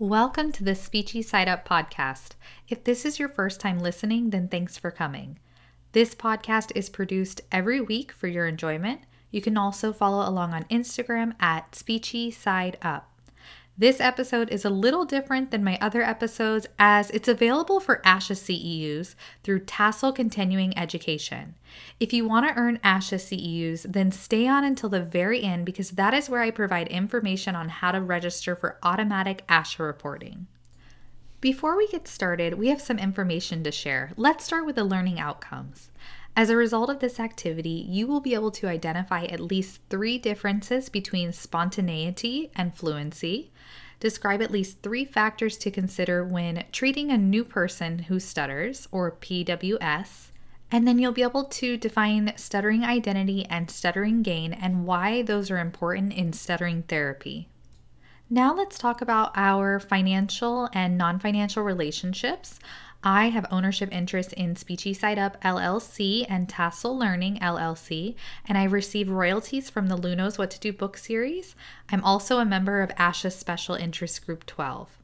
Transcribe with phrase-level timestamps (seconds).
[0.00, 2.32] Welcome to the Speechy Side Up podcast.
[2.68, 5.38] If this is your first time listening, then thanks for coming.
[5.92, 9.02] This podcast is produced every week for your enjoyment.
[9.30, 13.08] You can also follow along on Instagram at Speechy Side Up.
[13.76, 18.36] This episode is a little different than my other episodes as it's available for ASHA
[18.36, 21.56] CEUs through Tassel Continuing Education.
[21.98, 25.90] If you want to earn ASHA CEUs, then stay on until the very end because
[25.90, 30.46] that is where I provide information on how to register for automatic ASHA reporting.
[31.40, 34.12] Before we get started, we have some information to share.
[34.16, 35.90] Let's start with the learning outcomes.
[36.36, 40.18] As a result of this activity, you will be able to identify at least three
[40.18, 43.52] differences between spontaneity and fluency,
[44.00, 49.12] describe at least three factors to consider when treating a new person who stutters, or
[49.12, 50.32] PWS,
[50.72, 55.52] and then you'll be able to define stuttering identity and stuttering gain and why those
[55.52, 57.46] are important in stuttering therapy.
[58.28, 62.58] Now, let's talk about our financial and non financial relationships.
[63.06, 68.14] I have ownership interest in Speechy Side Up LLC and Tassel Learning LLC,
[68.48, 71.54] and I receive royalties from the Lunos What to Do book series.
[71.90, 74.96] I'm also a member of ASHA's Special Interest Group 12.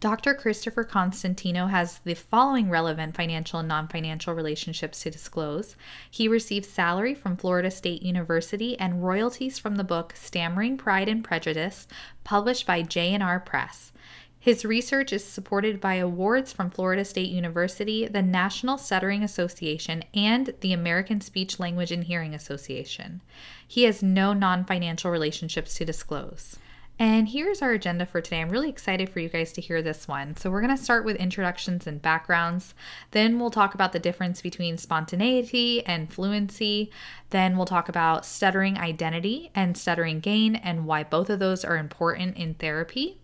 [0.00, 0.34] Dr.
[0.34, 5.76] Christopher Constantino has the following relevant financial and non financial relationships to disclose.
[6.10, 11.22] He receives salary from Florida State University and royalties from the book Stammering Pride and
[11.22, 11.86] Prejudice,
[12.24, 13.92] published by J&R Press.
[14.40, 20.54] His research is supported by awards from Florida State University, the National Stuttering Association, and
[20.60, 23.20] the American Speech Language and Hearing Association.
[23.66, 26.56] He has no non financial relationships to disclose.
[27.00, 28.40] And here's our agenda for today.
[28.40, 30.36] I'm really excited for you guys to hear this one.
[30.36, 32.74] So, we're going to start with introductions and backgrounds.
[33.10, 36.90] Then, we'll talk about the difference between spontaneity and fluency.
[37.30, 41.76] Then, we'll talk about stuttering identity and stuttering gain and why both of those are
[41.76, 43.18] important in therapy.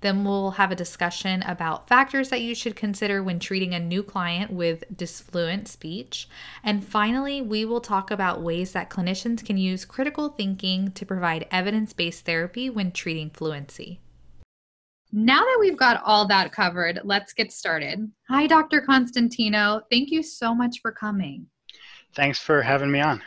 [0.00, 4.02] Then we'll have a discussion about factors that you should consider when treating a new
[4.02, 6.28] client with disfluent speech.
[6.62, 11.46] And finally, we will talk about ways that clinicians can use critical thinking to provide
[11.50, 14.00] evidence based therapy when treating fluency.
[15.10, 18.10] Now that we've got all that covered, let's get started.
[18.28, 18.82] Hi, Dr.
[18.82, 19.80] Constantino.
[19.90, 21.46] Thank you so much for coming.
[22.14, 23.22] Thanks for having me on.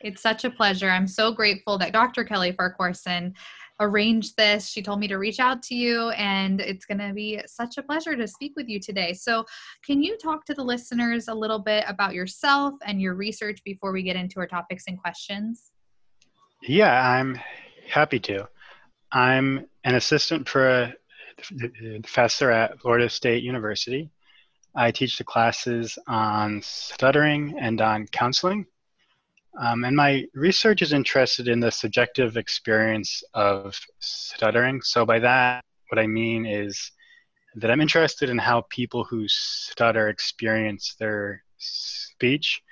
[0.00, 0.88] It's such a pleasure.
[0.88, 2.22] I'm so grateful that Dr.
[2.22, 3.34] Kelly Farquharson
[3.80, 4.68] arranged this.
[4.68, 7.82] She told me to reach out to you, and it's going to be such a
[7.82, 9.12] pleasure to speak with you today.
[9.12, 9.44] So,
[9.84, 13.92] can you talk to the listeners a little bit about yourself and your research before
[13.92, 15.70] we get into our topics and questions?
[16.62, 17.38] Yeah, I'm
[17.88, 18.48] happy to.
[19.12, 24.10] I'm an assistant professor at Florida State University.
[24.74, 28.66] I teach the classes on stuttering and on counseling.
[29.58, 34.82] Um, and my research is interested in the subjective experience of stuttering.
[34.82, 36.92] So, by that, what I mean is
[37.56, 42.62] that I'm interested in how people who stutter experience their speech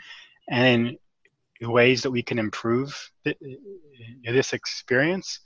[0.51, 0.99] and
[1.61, 3.11] in ways that we can improve
[4.25, 5.41] this experience.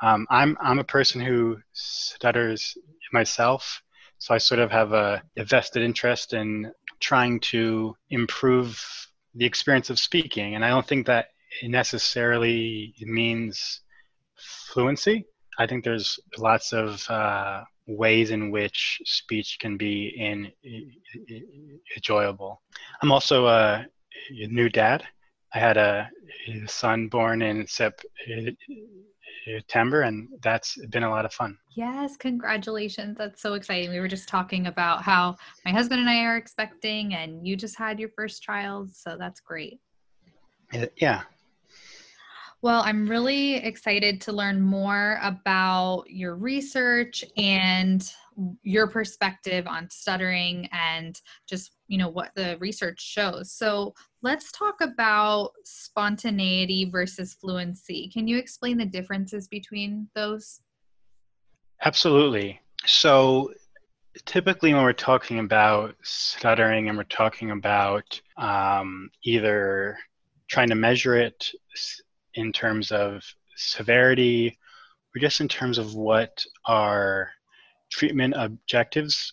[0.00, 2.78] Um, I'm, I'm a person who stutters
[3.12, 3.82] myself,
[4.18, 8.82] so I sort of have a vested interest in trying to improve
[9.38, 10.54] the experience of speaking.
[10.54, 11.28] And I don't think that
[11.62, 13.80] necessarily means
[14.36, 15.24] fluency.
[15.58, 20.52] I think there's lots of uh, ways in which speech can be in,
[21.96, 22.62] enjoyable.
[23.02, 23.86] I'm also a,
[24.30, 25.04] new dad.
[25.54, 26.10] I had a,
[26.66, 27.66] son born in
[29.44, 31.56] September, and that's been a lot of fun.
[31.74, 33.16] Yes, congratulations.
[33.16, 33.90] That's so exciting.
[33.90, 37.78] We were just talking about how my husband and I are expecting, and you just
[37.78, 38.94] had your first child.
[38.94, 39.80] So that's great.
[40.96, 41.22] Yeah.
[42.60, 48.02] Well, I'm really excited to learn more about your research and
[48.62, 53.52] your perspective on stuttering and just you know what the research shows.
[53.52, 58.10] So let's talk about spontaneity versus fluency.
[58.12, 60.60] Can you explain the differences between those?
[61.84, 62.60] Absolutely.
[62.86, 63.52] So
[64.24, 69.96] typically when we're talking about stuttering and we're talking about um, either
[70.48, 71.50] trying to measure it
[72.34, 73.22] in terms of
[73.56, 74.58] severity
[75.14, 77.30] or just in terms of what our
[77.90, 79.32] treatment objectives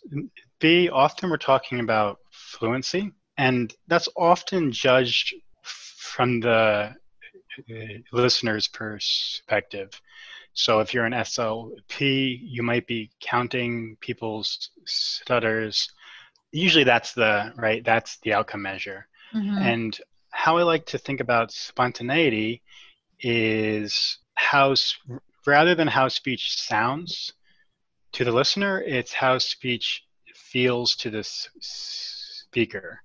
[0.59, 0.89] be.
[0.89, 6.95] Often we're talking about fluency, and that's often judged from the
[7.69, 7.73] uh,
[8.11, 9.89] listener's perspective.
[10.53, 15.89] So if you're an SLP, you might be counting people's stutters.
[16.51, 19.07] Usually that's the right that's the outcome measure.
[19.33, 19.57] Mm-hmm.
[19.57, 19.99] And
[20.31, 22.61] how I like to think about spontaneity
[23.19, 24.75] is how
[25.45, 27.33] rather than how speech sounds,
[28.15, 31.21] to the listener, it's how speech feels to the
[31.59, 33.01] speaker.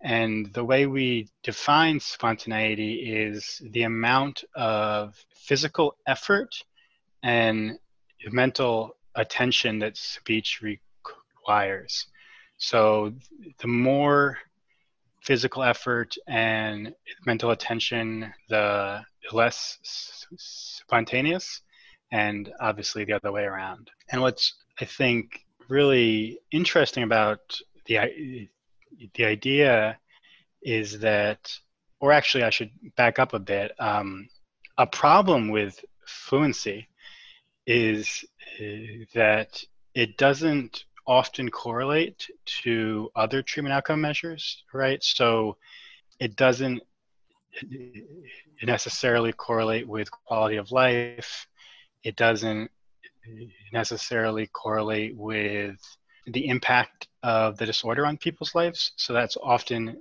[0.00, 6.54] And the way we define spontaneity is the amount of physical effort
[7.22, 7.78] and
[8.30, 12.06] mental attention that speech requires.
[12.56, 13.12] So
[13.58, 14.38] the more
[15.22, 16.94] physical effort and
[17.26, 21.60] mental attention, the less spontaneous,
[22.12, 23.90] and obviously the other way around.
[24.10, 27.40] And what's, I think, really interesting about
[27.86, 28.48] the,
[29.14, 29.98] the idea
[30.62, 31.52] is that,
[32.00, 33.72] or actually, I should back up a bit.
[33.78, 34.28] Um,
[34.78, 36.88] a problem with fluency
[37.66, 38.24] is
[38.60, 39.62] uh, that
[39.94, 45.02] it doesn't often correlate to other treatment outcome measures, right?
[45.02, 45.56] So
[46.18, 46.82] it doesn't
[48.62, 51.46] necessarily correlate with quality of life.
[52.06, 52.70] It doesn't
[53.72, 55.76] necessarily correlate with
[56.28, 58.92] the impact of the disorder on people's lives.
[58.94, 60.00] So that's often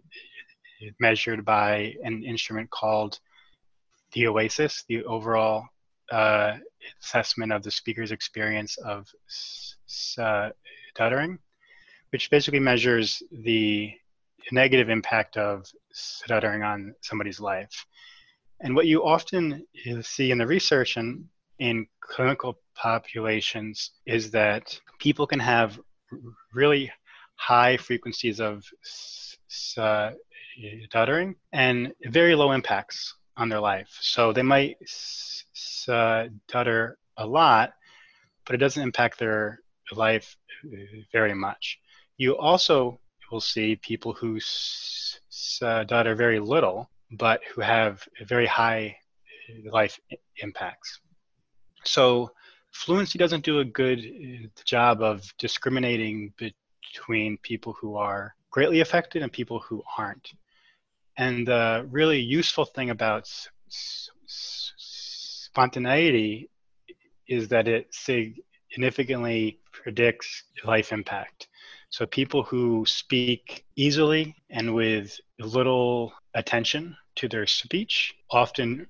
[1.00, 3.20] measured by an instrument called
[4.14, 5.66] the OASES, the overall
[6.12, 6.58] uh,
[7.02, 9.08] assessment of the speaker's experience of
[10.20, 10.50] uh,
[10.92, 11.40] stuttering,
[12.12, 13.92] which basically measures the
[14.52, 17.88] negative impact of stuttering on somebody's life.
[18.60, 19.66] And what you often
[20.04, 21.26] see in the research and
[21.60, 25.80] in clinical populations is that people can have
[26.54, 26.92] really
[27.36, 28.64] high frequencies of
[29.78, 30.12] uh,
[30.86, 33.98] stuttering and very low impacts on their life.
[34.02, 37.74] So they might stutter a lot,
[38.46, 39.60] but it doesn't impact their
[39.92, 40.38] life
[41.12, 41.80] very much.
[42.18, 43.00] You also
[43.32, 48.98] will see people who stutter very little, but who have very high
[49.72, 50.00] life
[50.38, 51.00] impacts.
[51.86, 52.32] So
[52.72, 59.22] fluency doesn't do a good uh, job of discriminating between people who are greatly affected
[59.22, 60.34] and people who aren't.
[61.18, 63.30] And the really useful thing about
[65.48, 66.50] spontaneity
[67.28, 71.48] is that it significantly predicts life impact.
[71.90, 78.88] So people who speak easily and with little attention to their speech often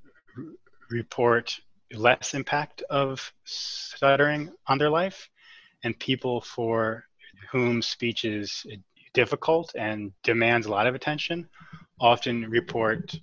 [0.89, 1.59] report
[1.93, 5.29] less impact of stuttering on their life.
[5.83, 7.05] And people for
[7.51, 8.65] whom speech is
[9.13, 11.47] difficult and demands a lot of attention
[11.99, 13.15] often report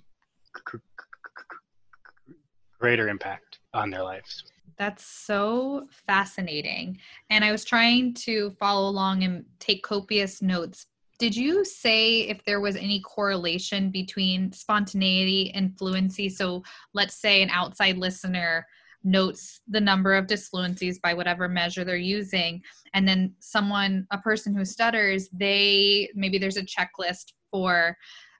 [2.79, 4.43] greater impact on their lives.
[4.77, 6.99] That's so fascinating.
[7.29, 10.85] And I was trying to follow along and take copious notes.
[11.23, 16.27] Did you say if there was any correlation between spontaneity and fluency?
[16.27, 18.67] So let's say an outside listener
[19.05, 22.61] notes the number of disfluencies by whatever measure they're using
[22.93, 27.95] and then someone a person who stutters they maybe there's a checklist for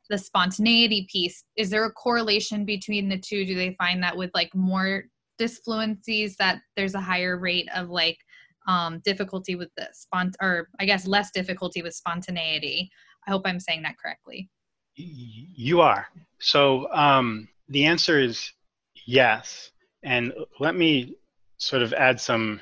[0.09, 4.31] the spontaneity piece is there a correlation between the two do they find that with
[4.33, 5.05] like more
[5.39, 8.17] disfluencies that there's a higher rate of like
[8.67, 12.89] um, difficulty with the spont or I guess less difficulty with spontaneity.
[13.27, 14.49] I hope I'm saying that correctly.
[14.95, 16.07] You are.
[16.39, 18.51] So um, the answer is
[19.05, 19.71] yes.
[20.03, 21.15] And let me
[21.57, 22.59] sort of add some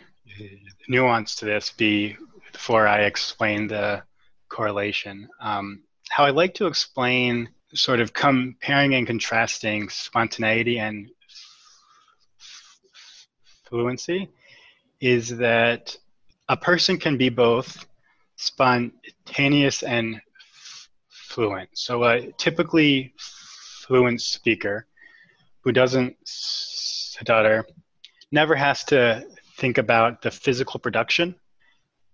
[0.87, 2.15] nuance to this be,
[2.51, 4.03] before I explain the
[4.49, 5.27] correlation.
[5.39, 11.09] Um, how I like to explain sort of comparing and contrasting spontaneity and
[13.65, 14.29] fluency
[15.01, 15.97] is that
[16.47, 17.85] a person can be both
[18.35, 20.21] spontaneous and
[21.09, 21.69] fluent.
[21.73, 24.87] So a typically fluent speaker
[25.61, 27.65] who doesn't stutter
[28.31, 29.25] never has to
[29.57, 31.35] think about the physical production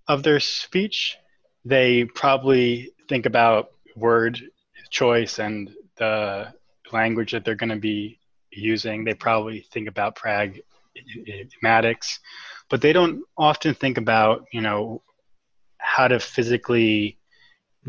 [0.08, 1.17] of their speech.
[1.65, 4.39] They probably think about word
[4.89, 6.53] choice and the
[6.91, 8.20] language that they're going to be
[8.51, 9.03] using.
[9.03, 10.62] They probably think about prag
[11.62, 12.20] Maddox,
[12.69, 15.01] but they don't often think about you know
[15.77, 17.17] how to physically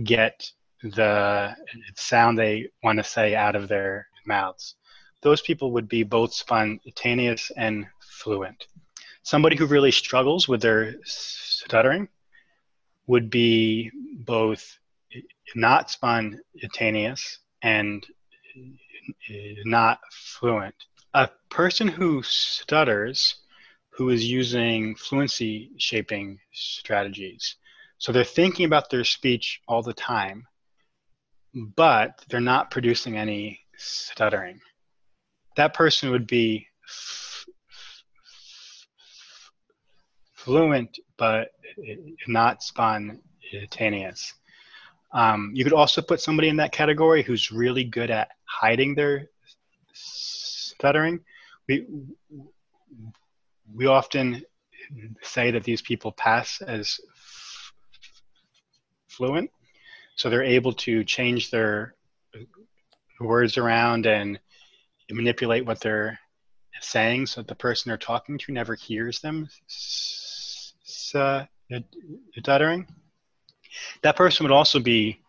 [0.04, 0.50] get
[0.82, 1.54] the
[1.97, 4.76] sound they want to say out of their mouths.
[5.23, 8.66] Those people would be both spontaneous and fluent.
[9.23, 12.08] Somebody who really struggles with their stuttering
[13.08, 14.78] would be both
[15.56, 18.06] not spontaneous and
[19.64, 20.75] not fluent
[21.14, 23.37] a person who stutters
[23.99, 27.57] who is using fluency shaping strategies.
[27.99, 30.47] So they're thinking about their speech all the time,
[31.52, 34.61] but they're not producing any stuttering.
[35.57, 36.69] That person would be
[40.33, 41.49] fluent but
[42.28, 44.33] not spontaneous.
[45.12, 49.28] Um, you could also put somebody in that category who's really good at hiding their
[49.93, 51.19] stuttering.
[51.67, 51.85] We
[53.75, 54.42] we often
[55.22, 57.00] say that these people pass as
[59.08, 59.50] fluent,
[60.16, 61.94] so they're able to change their
[63.20, 64.38] words around and
[65.10, 66.18] manipulate what they're
[66.80, 69.48] saying, so that the person they're talking to never hears them
[70.84, 72.92] stuttering uh,
[74.02, 75.20] that person would also be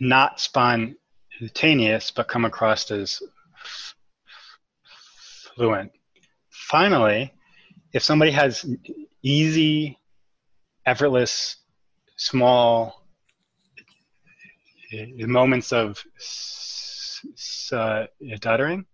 [0.00, 3.22] not spontaneous, but come across as
[5.54, 5.92] fluent.
[6.72, 7.30] Finally,
[7.92, 8.64] if somebody has
[9.22, 9.98] easy,
[10.86, 11.56] effortless,
[12.16, 13.04] small
[14.94, 16.02] uh, moments of
[17.36, 18.84] stuttering uh,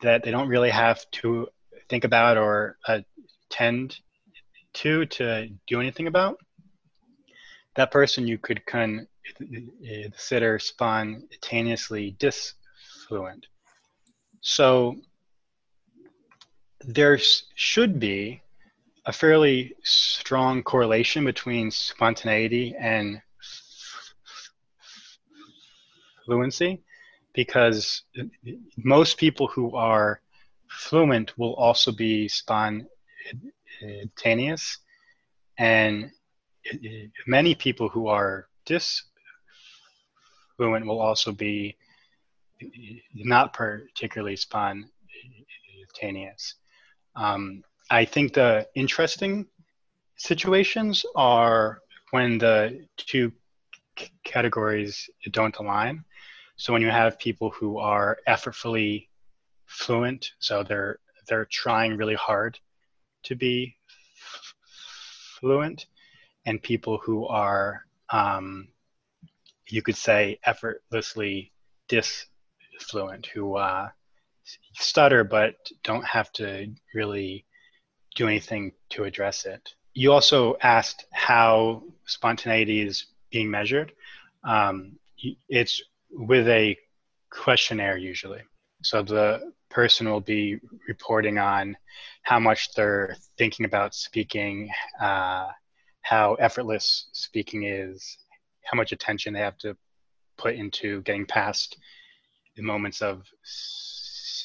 [0.00, 1.46] that they don't really have to
[1.90, 4.00] think about or attend
[4.72, 6.38] to to do anything about,
[7.74, 13.48] that person you could consider spontaneously disfluent.
[14.40, 14.96] So
[16.86, 17.18] there
[17.56, 18.40] should be
[19.06, 23.20] a fairly strong correlation between spontaneity and
[26.24, 26.82] fluency
[27.34, 28.02] because
[28.76, 30.20] most people who are
[30.68, 32.88] fluent will also be spontaneous
[35.58, 36.10] and
[37.26, 39.10] many people who are disfluent
[40.58, 41.76] will also be
[43.14, 46.54] not particularly spontaneous.
[47.16, 49.46] Um, I think the interesting
[50.16, 51.80] situations are
[52.10, 53.32] when the two
[53.98, 56.04] c- categories don't align.
[56.56, 59.08] So when you have people who are effortfully
[59.66, 62.58] fluent, so they're they're trying really hard
[63.24, 63.76] to be
[64.18, 64.54] f-
[65.40, 65.86] fluent,
[66.44, 68.68] and people who are, um,
[69.68, 71.52] you could say, effortlessly
[71.88, 73.88] disfluent, who uh,
[74.74, 77.44] stutter but don't have to really
[78.14, 79.68] do anything to address it.
[79.94, 83.92] You also asked how spontaneity is being measured.
[84.44, 84.98] Um,
[85.48, 86.76] it's with a
[87.30, 88.42] questionnaire usually.
[88.82, 91.76] So the person will be reporting on
[92.22, 95.48] how much they're thinking about speaking, uh,
[96.02, 98.18] how effortless speaking is,
[98.64, 99.76] how much attention they have to
[100.36, 101.76] put into getting past
[102.56, 103.22] the moments of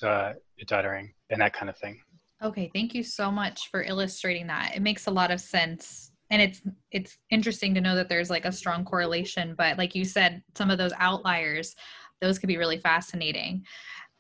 [0.04, 2.00] uh, stuttering and that kind of thing.
[2.44, 4.74] Okay, thank you so much for illustrating that.
[4.76, 6.12] It makes a lot of sense.
[6.32, 10.06] And it's it's interesting to know that there's like a strong correlation, but like you
[10.06, 11.76] said, some of those outliers,
[12.22, 13.64] those could be really fascinating.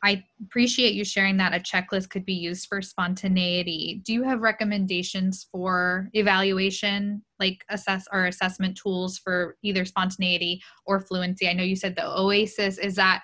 [0.04, 4.02] I appreciate you sharing that a checklist could be used for spontaneity.
[4.04, 11.00] Do you have recommendations for evaluation, like assess or assessment tools for either spontaneity or
[11.00, 11.48] fluency?
[11.48, 12.80] I know you said the OASES.
[12.80, 13.22] Is that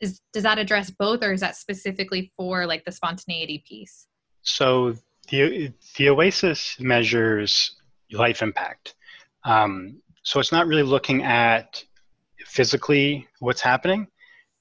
[0.00, 4.06] is does that address both, or is that specifically for like the spontaneity piece?
[4.42, 4.94] So
[5.28, 7.76] the the OASES measures
[8.12, 8.94] life impact.
[9.44, 11.82] Um, so it's not really looking at
[12.46, 14.08] physically what's happening,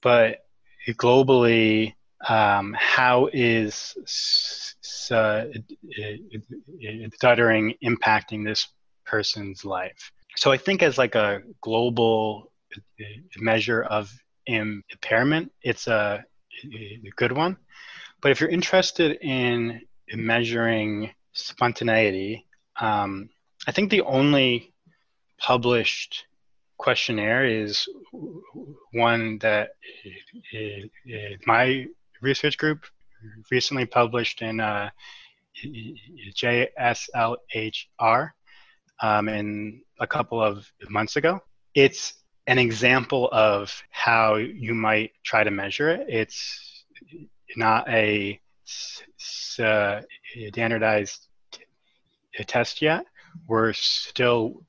[0.02, 0.46] but
[0.92, 1.94] globally,
[2.28, 3.96] um, how is
[5.12, 5.46] uh,
[7.14, 8.68] stuttering impacting this
[9.06, 10.12] person's life?
[10.36, 12.52] So I think as like a global
[13.40, 14.12] measure of
[14.50, 16.24] impairment, it's a,
[16.74, 17.58] a good one.
[18.22, 19.82] But if you're interested in
[20.14, 22.46] measuring spontaneity,
[22.80, 23.30] um,
[23.68, 24.74] I think the only
[25.38, 26.26] published
[26.78, 27.88] questionnaire is
[28.94, 29.70] one that
[31.46, 31.86] my
[32.22, 32.86] research group
[33.52, 34.90] recently published in uh,
[36.42, 38.32] JSLHR
[39.02, 41.42] um, in a couple of months ago.
[41.76, 42.16] It's
[42.50, 46.08] an example of how you might try to measure it.
[46.10, 46.84] It's
[47.56, 48.42] not a
[49.60, 50.02] uh,
[50.52, 51.28] standardized
[52.48, 53.06] test yet.
[53.48, 54.66] We're still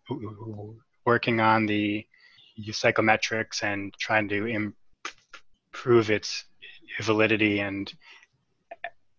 [1.06, 2.04] working on the
[2.58, 4.70] psychometrics and trying to
[5.72, 6.44] improve its
[7.00, 7.90] validity and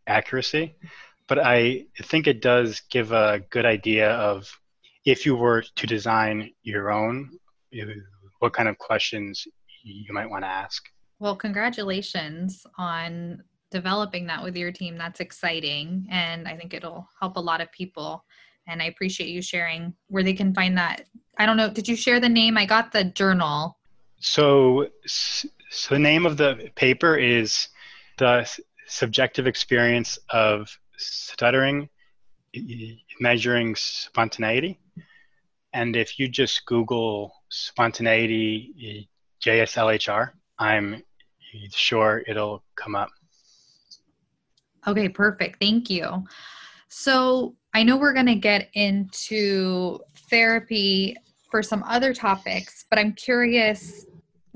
[0.06, 0.76] accuracy.
[1.28, 4.56] But I think it does give a good idea of
[5.04, 7.40] if you were to design your own,
[8.42, 9.48] what kind of questions
[9.84, 10.84] you might want to ask.
[11.20, 14.98] Well, congratulations on developing that with your team.
[14.98, 16.08] That's exciting.
[16.10, 18.26] And I think it'll help a lot of people
[18.68, 21.06] and I appreciate you sharing where they can find that.
[21.38, 22.58] I don't know, did you share the name?
[22.58, 23.78] I got the journal.
[24.20, 25.48] So, so
[25.90, 27.70] the name of the paper is
[28.18, 28.48] the
[28.88, 31.90] subjective experience of stuttering
[33.20, 34.80] measuring spontaneity.
[35.74, 39.08] And if you just Google spontaneity
[39.44, 41.04] JSLHR, I'm
[41.72, 43.10] sure it'll come up.
[44.88, 45.60] Okay, perfect.
[45.60, 46.26] Thank you.
[46.88, 51.16] So I know we're going to get into therapy
[51.50, 54.06] for some other topics, but I'm curious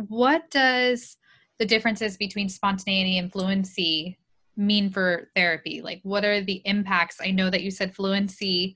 [0.08, 1.18] what does
[1.60, 4.18] the differences between spontaneity and fluency
[4.58, 5.82] mean for therapy?
[5.82, 7.18] Like, what are the impacts?
[7.22, 8.76] I know that you said fluency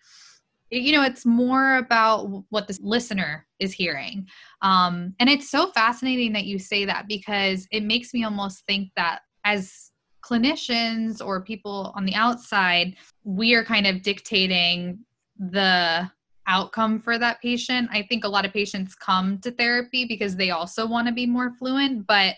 [0.71, 4.27] you know it's more about what the listener is hearing.
[4.61, 8.89] Um, and it's so fascinating that you say that because it makes me almost think
[8.95, 9.91] that as
[10.23, 14.99] clinicians or people on the outside we are kind of dictating
[15.37, 16.09] the
[16.45, 17.87] outcome for that patient.
[17.91, 21.25] I think a lot of patients come to therapy because they also want to be
[21.25, 22.35] more fluent but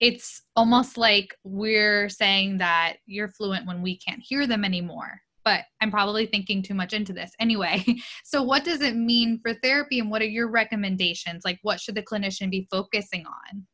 [0.00, 5.60] it's almost like we're saying that you're fluent when we can't hear them anymore but
[5.80, 7.32] I'm probably thinking too much into this.
[7.38, 7.84] Anyway,
[8.24, 11.42] so what does it mean for therapy and what are your recommendations?
[11.44, 13.66] Like, what should the clinician be focusing on?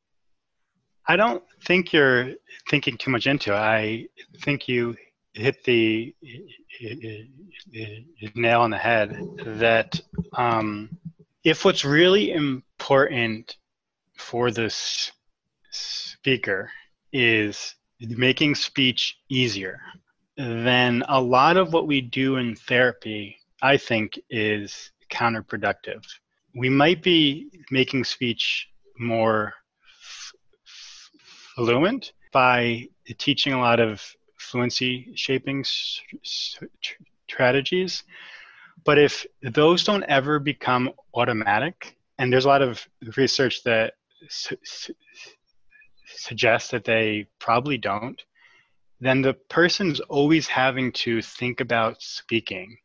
[1.06, 2.34] I don't think you're
[2.68, 3.56] thinking too much into it.
[3.56, 4.06] I
[4.42, 4.96] think you
[5.32, 6.14] hit the
[8.34, 10.00] nail on the head that
[10.34, 10.90] um,
[11.44, 13.56] if what's really important
[14.16, 15.10] for this
[15.70, 16.70] speaker
[17.12, 19.80] is making speech easier
[20.40, 26.02] then a lot of what we do in therapy, I think, is counterproductive.
[26.54, 28.68] We might be making speech
[28.98, 29.52] more
[31.54, 34.02] fluent by teaching a lot of
[34.38, 35.64] fluency shaping
[37.28, 38.02] strategies.
[38.84, 43.94] But if those don't ever become automatic, and there's a lot of research that
[44.28, 44.56] su-
[46.06, 48.22] suggests that they probably don't,
[49.00, 52.76] then the person's always having to think about speaking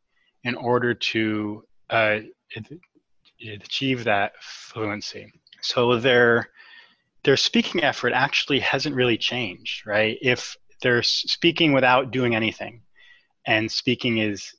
[0.43, 2.19] in order to uh,
[3.45, 5.31] achieve that fluency.
[5.61, 6.49] So their
[7.23, 10.17] their speaking effort actually hasn't really changed, right?
[10.21, 12.81] If they're speaking without doing anything,
[13.47, 14.53] and speaking is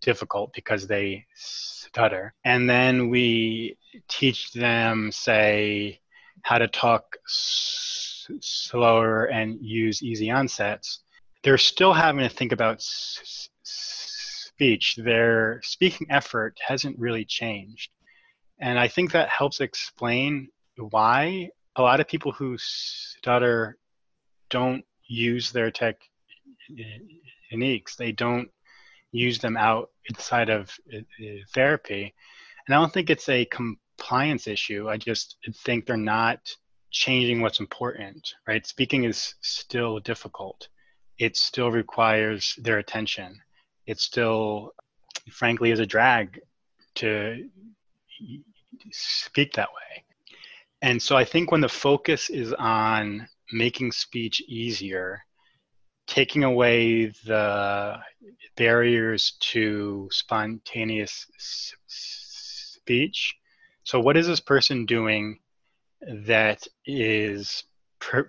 [0.00, 3.76] difficult because they stutter, and then we
[4.08, 6.00] teach them, say,
[6.42, 7.16] how to talk
[8.40, 11.00] slower and use easy onsets,
[11.42, 14.96] they're still having to think about s- speech.
[14.96, 17.90] Their speaking effort hasn't really changed.
[18.58, 23.76] And I think that helps explain why a lot of people who stutter
[24.50, 26.10] don't use their techniques.
[27.96, 28.48] They don't
[29.10, 31.00] use them outside of uh,
[31.54, 32.14] therapy.
[32.66, 34.88] And I don't think it's a compliance issue.
[34.88, 36.38] I just think they're not
[36.92, 38.66] changing what's important, right?
[38.66, 40.68] Speaking is still difficult.
[41.18, 43.40] It still requires their attention.
[43.86, 44.72] It still,
[45.30, 46.40] frankly, is a drag
[46.96, 47.48] to
[48.90, 50.04] speak that way.
[50.82, 55.24] And so I think when the focus is on making speech easier,
[56.06, 57.98] taking away the
[58.56, 61.26] barriers to spontaneous
[61.86, 63.36] speech.
[63.84, 65.38] So, what is this person doing
[66.08, 67.64] that is
[67.98, 68.24] pre-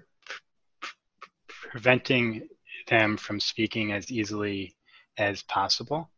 [1.47, 2.47] preventing
[2.87, 4.75] them from speaking as easily
[5.17, 6.09] as possible.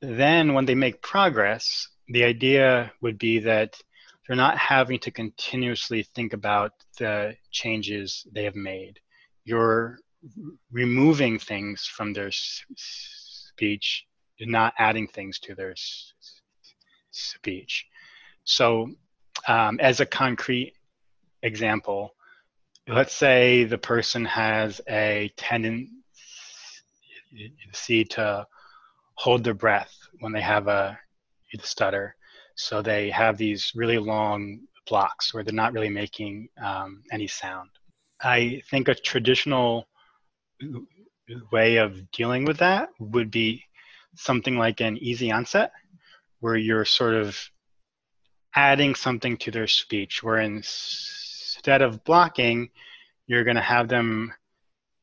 [0.00, 3.80] Then, when they make progress, the idea would be that
[4.26, 8.98] they're not having to continuously think about the changes they have made.
[9.44, 9.98] You're
[10.70, 14.06] removing things from their speech,
[14.40, 15.74] not adding things to their
[17.10, 17.86] speech.
[18.44, 18.88] So
[19.48, 20.74] um, as a concrete
[21.42, 22.14] example,
[22.88, 25.90] let's say the person has a tendency
[28.10, 28.46] to
[29.14, 30.98] hold their breath when they have a
[31.60, 32.14] stutter.
[32.54, 37.70] So they have these really long blocks where they're not really making um, any sound.
[38.20, 39.88] I think a traditional
[41.50, 43.64] way of dealing with that would be
[44.16, 45.72] something like an easy onset,
[46.40, 47.38] where you're sort of
[48.54, 52.70] adding something to their speech, where instead of blocking,
[53.26, 54.32] you're going to have them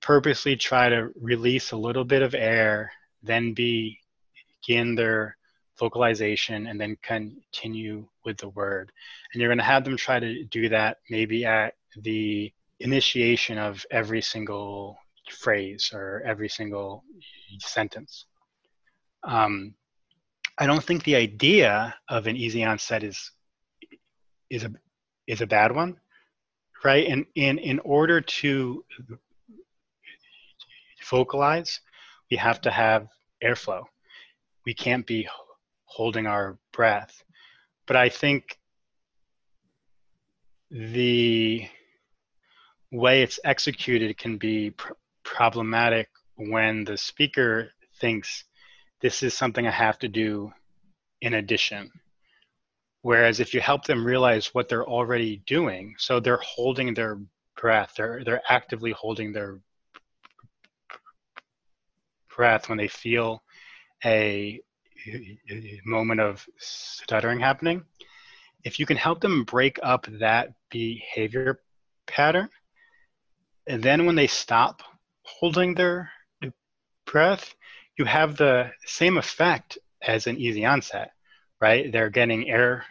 [0.01, 2.91] purposely try to release a little bit of air,
[3.23, 5.35] then begin their
[5.77, 8.91] vocalization, and then continue with the word.
[9.33, 13.85] And you're going to have them try to do that maybe at the initiation of
[13.91, 14.97] every single
[15.31, 17.03] phrase or every single
[17.59, 18.25] sentence.
[19.23, 19.73] Um,
[20.57, 23.31] I don't think the idea of an easy onset is
[24.49, 24.71] is a
[25.27, 25.97] is a bad one,
[26.83, 27.07] right?
[27.07, 28.83] And in in order to
[31.09, 31.79] vocalize,
[32.29, 33.07] we have to have
[33.43, 33.83] airflow.
[34.65, 35.27] We can't be
[35.85, 37.23] holding our breath.
[37.87, 38.57] But I think
[40.69, 41.67] the
[42.91, 48.45] way it's executed can be pr- problematic when the speaker thinks
[49.01, 50.51] this is something I have to do
[51.21, 51.91] in addition.
[53.01, 57.19] Whereas if you help them realize what they're already doing, so they're holding their
[57.55, 59.59] breath, they're they're actively holding their
[62.35, 63.43] breath when they feel
[64.05, 64.61] a,
[65.85, 67.83] moment of stuttering happening.
[68.63, 71.61] If you can help them break up that behavior
[72.05, 72.49] pattern,
[73.67, 74.81] and then when they stop
[75.23, 76.11] holding their
[77.05, 77.55] breath,
[77.97, 81.11] you have the same effect as an easy onset,
[81.61, 81.91] right?
[81.91, 82.85] They're getting air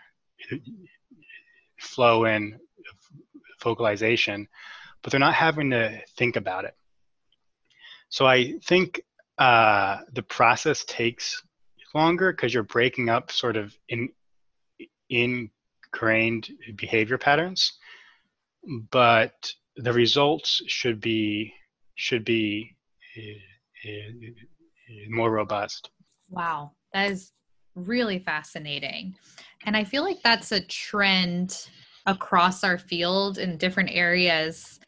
[1.78, 2.56] flow and
[3.62, 4.48] vocalization,
[5.02, 6.74] but they're not having to think about it.
[8.08, 9.02] So I think
[9.38, 11.42] uh, the process takes
[11.94, 14.10] longer because you're breaking up sort of in
[15.10, 17.78] ingrained behavior patterns,
[18.90, 21.54] but the results should be
[21.94, 22.76] should be
[23.16, 25.90] uh, uh, more robust.
[26.30, 27.32] Wow, that is
[27.84, 29.16] really fascinating.
[29.64, 31.68] And I feel like that's a trend
[32.06, 34.80] across our field in different areas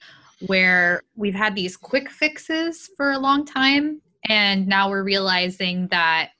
[0.46, 6.30] where we've had these quick fixes for a long time and now we're realizing that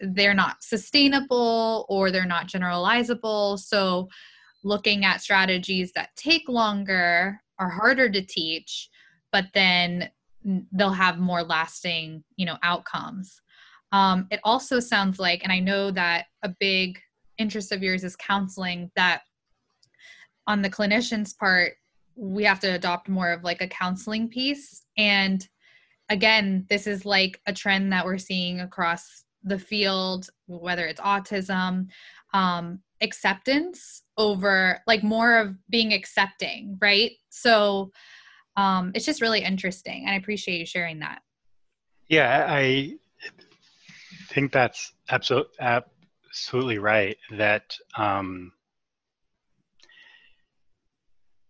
[0.00, 3.58] they're not sustainable or they're not generalizable.
[3.58, 4.08] So
[4.62, 8.90] looking at strategies that take longer are harder to teach,
[9.32, 10.10] but then
[10.72, 13.40] they'll have more lasting, you know, outcomes.
[13.94, 16.98] Um, it also sounds like, and I know that a big
[17.38, 19.22] interest of yours is counseling, that
[20.48, 21.74] on the clinician's part,
[22.16, 24.84] we have to adopt more of like a counseling piece.
[24.98, 25.46] And
[26.08, 31.86] again, this is like a trend that we're seeing across the field, whether it's autism,
[32.32, 37.12] um, acceptance over like more of being accepting, right?
[37.30, 37.92] So
[38.56, 40.02] um, it's just really interesting.
[40.02, 41.22] And I appreciate you sharing that.
[42.08, 42.94] Yeah, I
[44.34, 47.16] think that's absolutely absolutely right.
[47.30, 48.52] That um,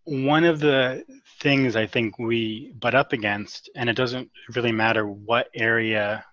[0.03, 1.03] one of the
[1.41, 6.23] things I think we butt up against, and it doesn't really matter what area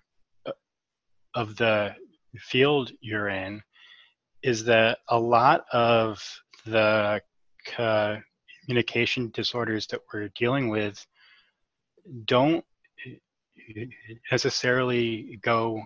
[1.33, 1.95] of the
[2.37, 3.61] field you're in,
[4.43, 6.21] is that a lot of
[6.65, 7.21] the
[7.65, 11.03] communication disorders that we're dealing with
[12.25, 12.63] don't
[14.31, 15.81] necessarily go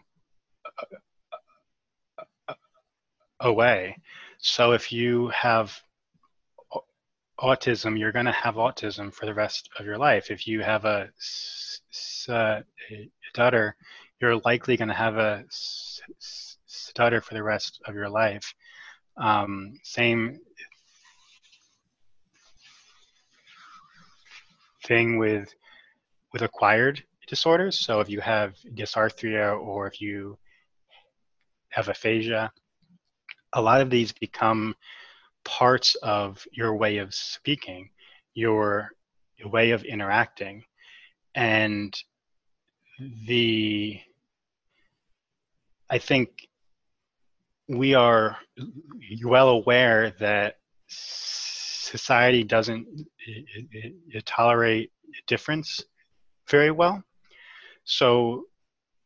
[3.39, 3.97] away.
[4.39, 5.79] So if you have
[7.39, 10.31] autism, you're going to have autism for the rest of your life.
[10.31, 11.09] If you have a
[11.91, 12.65] stutter,
[14.19, 18.53] you're likely going to have a stutter for the rest of your life.
[19.17, 20.39] Um, same
[24.85, 25.53] thing with
[26.33, 27.79] with acquired disorders.
[27.79, 30.37] So if you have dysarthria or if you
[31.77, 32.51] have aphasia,
[33.53, 34.73] a lot of these become
[35.45, 37.91] parts of your way of speaking,
[38.33, 38.89] your,
[39.45, 40.63] way of interacting.
[41.35, 41.95] And
[43.27, 43.99] the,
[45.87, 46.47] I think
[47.69, 48.37] we are
[49.23, 50.55] well aware that
[50.87, 52.87] society doesn't
[53.19, 54.91] it, it, tolerate
[55.27, 55.83] difference
[56.49, 57.03] very well.
[57.83, 58.45] So,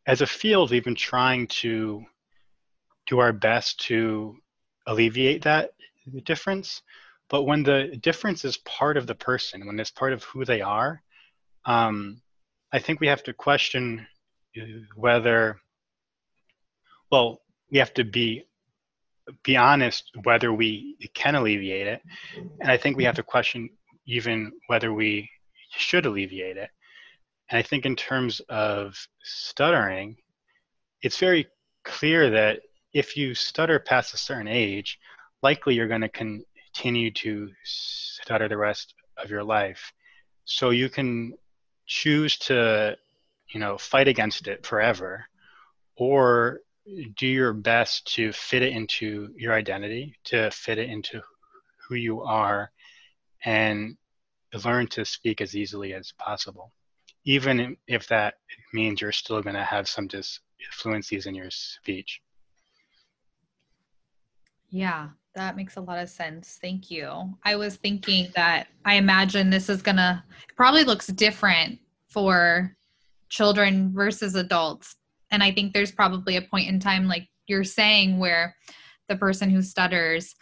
[0.07, 2.05] as a field, we've been trying to
[3.11, 4.37] do our best to
[4.87, 5.71] alleviate that
[6.23, 6.81] difference.
[7.29, 10.61] But when the difference is part of the person, when it's part of who they
[10.61, 11.03] are,
[11.65, 12.21] um,
[12.71, 14.07] I think we have to question
[14.57, 14.63] uh,
[14.95, 15.59] whether,
[17.11, 18.45] well, we have to be
[19.43, 22.01] be honest whether we can alleviate it,
[22.59, 23.69] and I think we have to question
[24.05, 25.29] even whether we
[25.77, 26.69] should alleviate it.
[27.49, 30.17] And I think in terms of stuttering,
[31.01, 31.47] it's very
[31.83, 32.61] clear that
[32.93, 34.99] if you stutter past a certain age,
[35.41, 39.93] likely you're going to continue to stutter the rest of your life.
[40.45, 41.33] So you can
[41.85, 42.97] choose to,
[43.53, 45.25] you know, fight against it forever,
[45.95, 46.61] or
[47.15, 51.21] do your best to fit it into your identity, to fit it into
[51.87, 52.71] who you are,
[53.45, 53.97] and
[54.65, 56.71] learn to speak as easily as possible,
[57.23, 58.35] even if that
[58.73, 62.21] means you're still going to have some disfluencies in your speech.
[64.71, 66.57] Yeah, that makes a lot of sense.
[66.61, 67.37] Thank you.
[67.43, 70.23] I was thinking that I imagine this is gonna
[70.55, 72.75] probably looks different for
[73.29, 74.95] children versus adults
[75.31, 78.55] and I think there's probably a point in time, like you're saying, where
[79.07, 80.35] the person who stutters,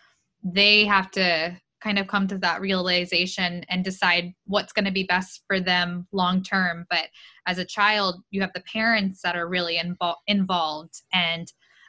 [0.43, 5.03] they have to kind of come to that realization and decide what's going to be
[5.03, 6.85] best for them long term.
[6.89, 7.07] But
[7.45, 11.01] as a child, you have the parents that are really invo- involved.
[11.13, 11.47] And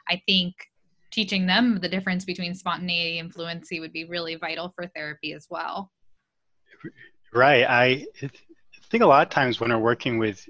[0.09, 0.53] I think
[1.11, 5.47] teaching them the difference between spontaneity and fluency would be really vital for therapy as
[5.49, 5.91] well.
[7.33, 7.65] Right.
[7.67, 8.07] I
[8.89, 10.47] think a lot of times when we're working with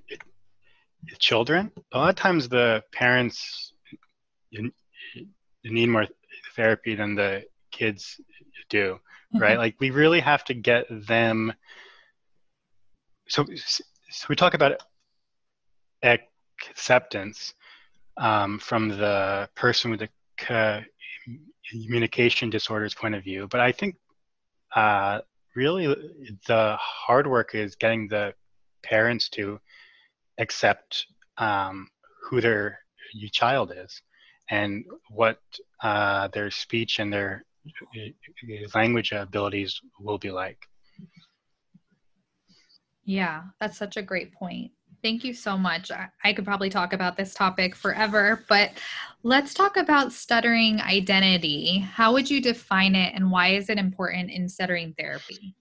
[1.19, 3.73] children, a lot of times the parents
[5.63, 6.07] need more
[6.55, 8.19] therapy than the kids
[8.69, 8.99] do,
[9.33, 9.51] right?
[9.51, 9.59] Mm-hmm.
[9.59, 11.53] Like we really have to get them.
[13.27, 14.81] So, so we talk about
[16.03, 17.53] acceptance
[18.17, 20.09] um, from the person with the
[21.69, 23.95] communication disorders point of view, but I think
[24.75, 25.21] uh,
[25.55, 25.87] really
[26.47, 28.33] the hard work is getting the
[28.83, 29.59] parents to
[30.37, 31.05] accept
[31.37, 31.87] um,
[32.23, 32.79] who their
[33.31, 34.01] child is
[34.49, 35.39] and what
[35.81, 37.43] uh, their speech and their
[37.95, 40.67] uh, language abilities will be like.
[43.03, 44.71] Yeah, that's such a great point.
[45.03, 45.89] Thank you so much.
[46.23, 48.71] I, could probably talk about this topic forever, but
[49.23, 51.79] let's talk about stuttering identity.
[51.79, 55.55] How would you define it and why is it important in stuttering therapy?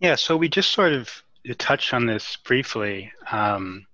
[0.00, 1.10] Yeah, so we just sort of
[1.58, 3.86] touched on this briefly um,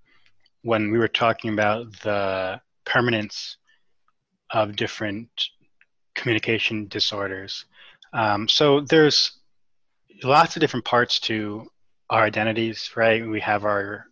[0.61, 3.57] when we were talking about the permanence
[4.51, 5.29] of different
[6.13, 7.65] communication disorders.
[8.13, 9.39] Um, so there's
[10.23, 11.67] lots of different parts to
[12.09, 13.27] our identities, right?
[13.27, 14.05] We have our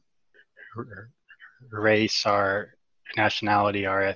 [1.71, 2.75] race, our
[3.15, 4.15] nationality, our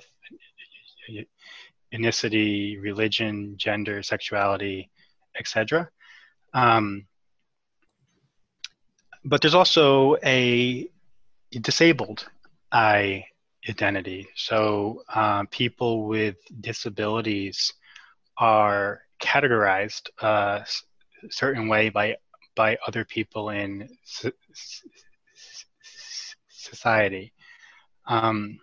[1.92, 4.90] ethnicity, religion, gender, sexuality,
[5.38, 5.88] etc.
[6.54, 7.06] Um,
[9.24, 10.88] but there's also a
[11.52, 12.28] disabled
[12.72, 14.28] identity.
[14.36, 17.72] So um, people with disabilities
[18.36, 20.64] are categorized a uh,
[21.30, 22.16] certain way by
[22.58, 23.88] by other people in
[26.48, 27.32] society.
[28.04, 28.58] Um,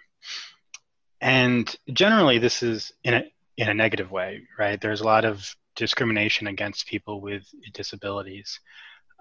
[1.22, 3.24] and generally, this is in a,
[3.56, 4.80] in a negative way, right?
[4.82, 8.60] There's a lot of discrimination against people with disabilities.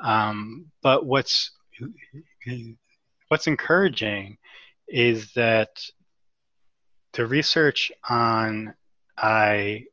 [0.03, 1.53] Um, but what's
[3.29, 4.39] what's encouraging
[4.89, 5.71] is that
[7.13, 8.75] the research on
[9.17, 9.85] I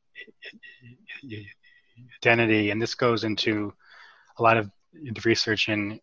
[2.18, 3.74] identity, and this goes into
[4.38, 4.72] a lot of
[5.26, 6.00] research in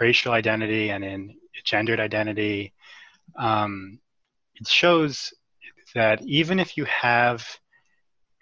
[0.00, 2.72] racial identity and in gendered identity.
[3.36, 3.98] Um,
[4.54, 5.32] it shows
[5.94, 7.46] that even if you have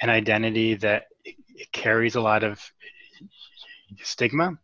[0.00, 1.04] an identity that
[1.72, 2.60] carries a lot of
[4.02, 4.58] stigma,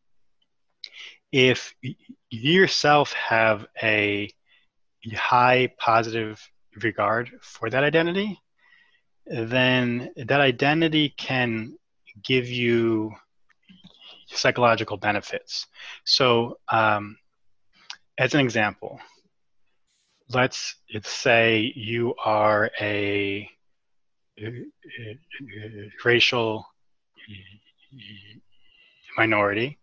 [1.32, 1.94] if you
[2.30, 4.30] yourself have a
[5.14, 6.40] high positive
[6.82, 8.38] regard for that identity,
[9.26, 11.76] then that identity can
[12.22, 13.12] give you
[14.32, 15.66] psychological benefits.
[16.04, 17.16] So, um,
[18.18, 19.00] as an example,
[20.28, 23.48] let's say you are a,
[24.38, 24.66] a
[26.04, 26.66] racial
[29.16, 29.78] minority,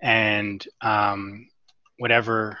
[0.00, 1.48] and um,
[1.98, 2.58] whatever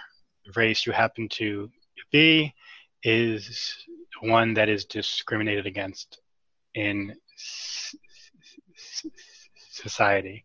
[0.56, 1.70] race you happen to
[2.10, 2.54] be
[3.02, 3.76] is
[4.20, 6.20] one that is discriminated against
[6.74, 7.14] in
[9.70, 10.44] society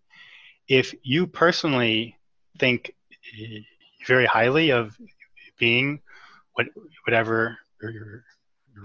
[0.73, 2.17] if you personally
[2.57, 2.95] think
[4.07, 4.97] very highly of
[5.59, 6.01] being
[6.53, 6.65] what,
[7.05, 7.57] whatever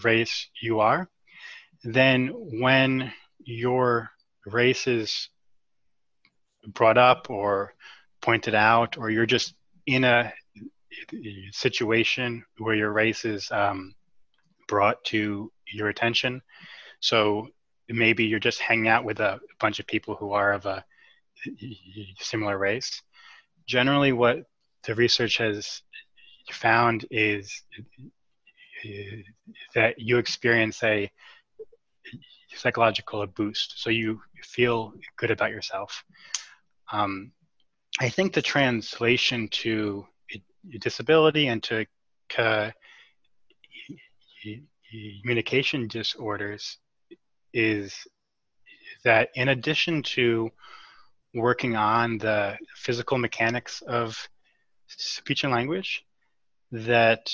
[0.04, 1.08] race you are,
[1.84, 2.28] then
[2.60, 4.10] when your
[4.44, 5.30] race is
[6.74, 7.72] brought up or
[8.20, 9.54] pointed out, or you're just
[9.86, 10.30] in a
[11.52, 13.94] situation where your race is um,
[14.66, 16.42] brought to your attention.
[17.00, 17.48] So
[17.88, 20.84] maybe you're just hanging out with a bunch of people who are of a
[22.20, 23.02] similar race.
[23.66, 24.38] Generally, what
[24.84, 25.82] the research has
[26.50, 27.62] found is
[29.74, 31.10] that you experience a
[32.54, 36.04] psychological boost, so you feel good about yourself.
[36.92, 37.32] Um,
[38.00, 40.06] I think the translation to
[40.80, 41.84] disability and to
[45.22, 46.78] communication disorders
[47.52, 48.06] is
[49.04, 50.50] that in addition to
[51.34, 54.28] working on the physical mechanics of
[54.86, 56.04] speech and language
[56.72, 57.30] that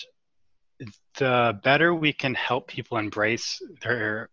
[1.19, 4.29] the better we can help people embrace their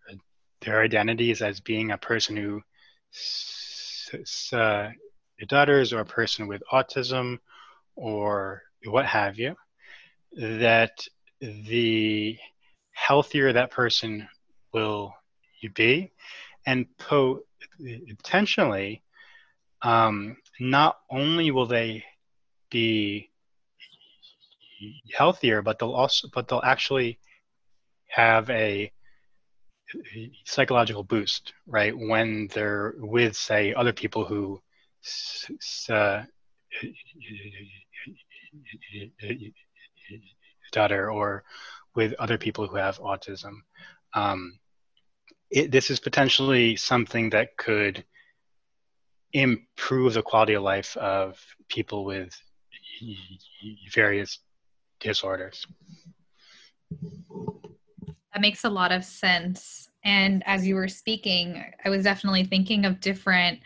[0.61, 2.61] their identities as being a person who
[4.53, 4.89] uh,
[5.41, 7.39] stutters or a person with autism
[7.95, 9.55] or what have you
[10.33, 11.07] that
[11.39, 12.37] the
[12.93, 14.27] healthier that person
[14.73, 15.13] will
[15.59, 16.11] you be,
[16.65, 16.85] and
[18.17, 19.01] potentially,
[19.81, 22.03] um, not only will they
[22.69, 23.29] be
[25.13, 27.19] healthier, but they'll also, but they'll actually
[28.07, 28.91] have a
[30.45, 31.97] psychological boost, right?
[31.97, 34.61] When they're with, say, other people who
[35.89, 36.23] uh,
[40.67, 41.43] stutter or
[41.95, 43.55] with other people who have autism.
[44.13, 44.59] Um,
[45.49, 48.05] it, this is potentially something that could
[49.33, 51.39] improve the quality of life of
[51.69, 52.35] people with
[53.93, 54.39] various
[54.99, 55.65] disorders.
[58.33, 59.89] That makes a lot of sense.
[60.03, 63.59] And as you were speaking, I was definitely thinking of different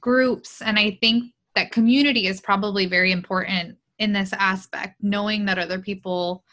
[0.00, 0.62] groups.
[0.62, 5.78] And I think that community is probably very important in this aspect, knowing that other
[5.78, 6.44] people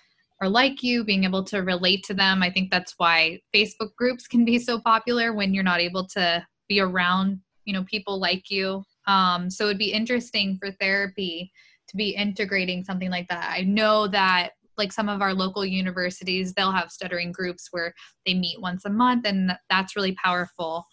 [0.42, 2.42] are like you, being able to relate to them.
[2.42, 6.46] I think that's why Facebook groups can be so popular when you're not able to
[6.68, 8.84] be around, you know, people like you.
[9.08, 11.52] Um, so it'd be interesting for therapy
[11.88, 13.52] to be integrating something like that.
[13.52, 17.93] I know that like some of our local universities, they'll have stuttering groups where
[18.26, 20.88] they meet once a month and that's really powerful.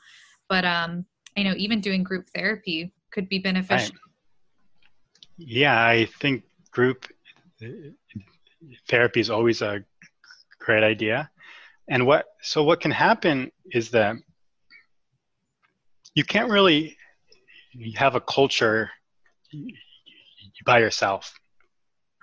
[0.49, 3.95] But um, I know even doing group therapy could be beneficial.
[3.95, 4.03] Right.
[5.39, 7.07] Yeah, I think group
[8.89, 9.85] therapy is always a
[10.59, 11.31] great idea.
[11.89, 14.17] And what so what can happen is that
[16.19, 16.97] you can't really
[17.95, 18.91] have a culture
[20.67, 21.33] by yourself,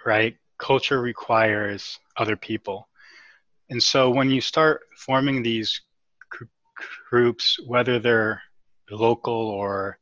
[0.06, 0.36] right?
[0.58, 2.90] Culture requires other people.
[3.70, 5.80] And so when you start forming these
[7.10, 8.42] groups, whether they're
[8.92, 9.98] local or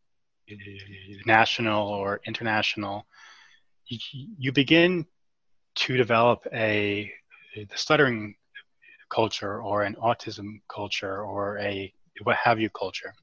[1.28, 3.06] national or international,
[3.86, 5.06] you, begin
[5.76, 7.12] to develop a
[7.76, 8.34] stuttering
[9.12, 13.14] culture or an autism culture or a what have you culture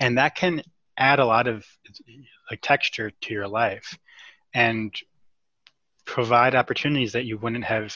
[0.00, 0.62] and that can
[0.96, 1.66] add a lot of
[2.50, 3.98] like texture to your life
[4.54, 4.94] and
[6.04, 7.94] provide opportunities that you wouldn't have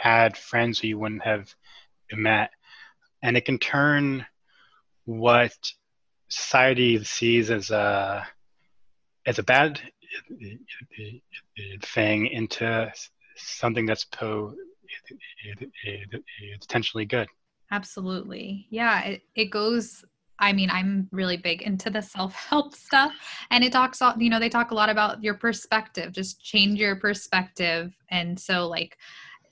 [0.00, 1.54] had friends who you wouldn't have
[2.12, 2.50] met
[3.22, 4.24] and it can turn
[5.04, 5.54] what
[6.28, 8.26] society sees as a
[9.26, 9.80] as a bad
[11.82, 12.92] thing into
[13.36, 14.54] something that's po-
[16.60, 17.28] potentially good.
[17.70, 18.66] Absolutely.
[18.70, 20.04] Yeah, it, it goes
[20.38, 23.12] I mean, I'm really big into the self-help stuff
[23.50, 26.96] and it talks you know, they talk a lot about your perspective, just change your
[26.96, 27.96] perspective.
[28.10, 28.98] And so like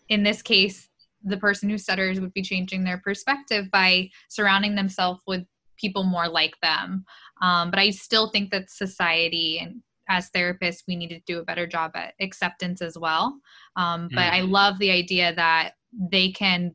[0.09, 0.89] in this case,
[1.23, 5.45] the person who stutters would be changing their perspective by surrounding themselves with
[5.79, 7.05] people more like them.
[7.41, 11.45] Um, but I still think that society and as therapists we need to do a
[11.45, 13.39] better job at acceptance as well
[13.77, 14.51] um, but i mm.
[14.51, 15.73] love the idea that
[16.11, 16.75] they can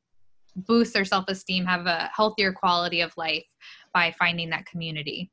[0.66, 3.46] boost their self-esteem have a healthier quality of life
[3.94, 5.32] by finding that community.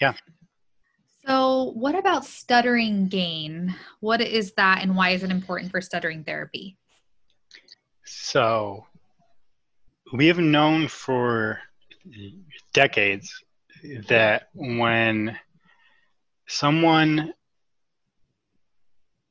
[0.00, 0.14] Yeah.
[1.24, 3.74] So what about stuttering gain?
[4.00, 6.76] What is that and why is it important for stuttering therapy?
[8.04, 8.86] So
[10.12, 11.60] we have known for
[12.72, 13.32] decades
[14.08, 15.38] that when
[16.48, 17.32] someone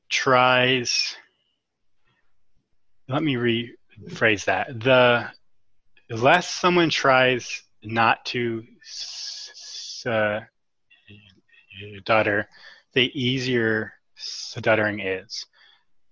[0.10, 1.16] tries
[3.08, 3.36] let me
[4.04, 5.30] rephrase that the
[6.10, 8.64] less someone tries not to
[10.06, 10.40] uh,
[12.00, 12.48] stutter
[12.94, 15.46] the easier stuttering is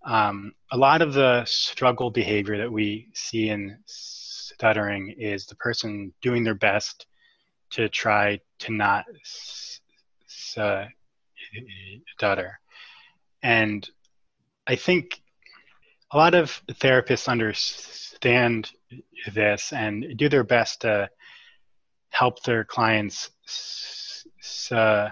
[0.06, 6.14] um, a lot of the struggle behavior that we see in stuttering is the person
[6.22, 7.06] doing their best
[7.72, 9.06] to try to not
[10.58, 10.86] uh,
[12.16, 12.60] stutter.
[13.44, 13.88] And
[14.68, 15.22] I think
[16.12, 18.72] a lot of therapists understand
[19.34, 21.10] this and do their best to
[22.10, 23.30] help their clients
[24.72, 25.10] uh,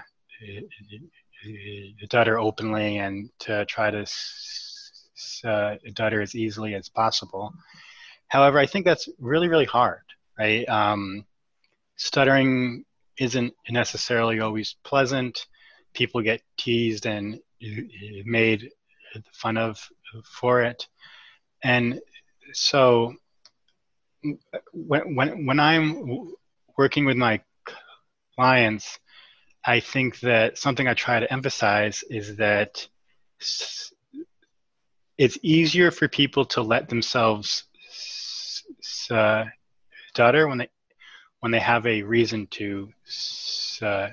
[2.03, 4.05] stutter openly and to try to
[5.45, 7.53] uh, stutter as easily as possible.
[8.27, 10.01] However, I think that's really, really hard,
[10.37, 10.67] right?
[10.67, 11.25] Um,
[11.95, 12.85] stuttering
[13.17, 15.45] isn't necessarily always pleasant.
[15.93, 17.39] People get teased and
[18.25, 18.69] made
[19.33, 19.87] fun of
[20.23, 20.87] for it.
[21.63, 21.99] And
[22.53, 23.15] so
[24.73, 26.33] when, when, when I'm
[26.77, 27.41] working with my
[28.35, 28.99] clients,
[29.65, 32.87] I think that something I try to emphasize is that
[35.17, 37.63] it's easier for people to let themselves
[39.09, 39.45] uh,
[40.09, 40.69] stutter when they
[41.39, 42.89] when they have a reason to
[43.81, 44.09] uh,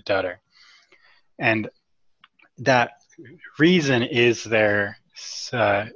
[0.00, 0.40] stutter.
[1.38, 1.68] And
[2.58, 2.92] that
[3.58, 4.96] reason is their
[5.52, 5.86] uh,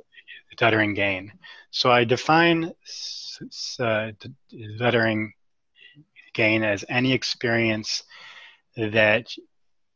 [0.53, 1.33] stuttering gain.
[1.71, 2.73] So I define
[3.81, 4.13] uh,
[4.77, 5.33] stuttering
[6.33, 8.05] gain as any experience
[8.77, 9.33] that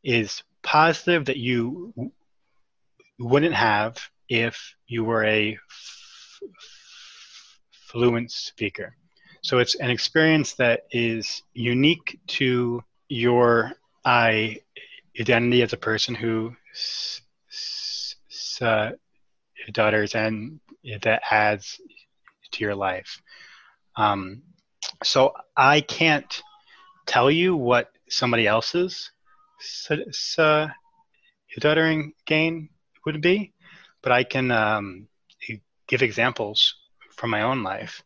[0.02, 1.92] is positive that you
[3.18, 3.98] wouldn't have
[4.28, 5.58] if you were a
[7.70, 8.94] fluent speaker.
[9.42, 13.72] So it's an experience that is unique to your
[14.06, 16.54] identity as a person who
[18.60, 18.90] uh,
[19.68, 20.60] stutters and
[21.02, 21.80] that adds
[22.52, 23.20] to your life.
[23.96, 24.42] Um,
[25.02, 26.42] so I can't
[27.06, 29.10] tell you what somebody else's
[30.38, 30.68] uh,
[31.50, 32.68] stuttering gain
[33.04, 33.52] would be,
[34.02, 35.08] but I can um,
[35.88, 36.74] give examples
[37.16, 38.02] from my own life.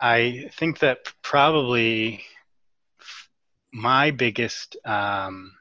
[0.00, 2.22] I think that probably
[3.72, 5.52] my biggest um,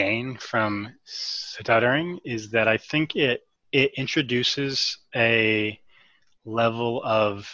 [0.00, 5.78] gain from stuttering is that I think it it introduces a
[6.46, 7.46] level of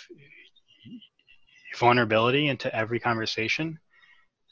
[1.77, 3.81] vulnerability into every conversation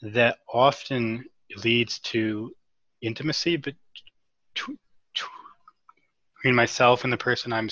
[0.01, 1.23] that often
[1.63, 2.53] leads to
[3.01, 3.75] intimacy but
[4.53, 4.77] between
[6.53, 7.69] myself and the person I'm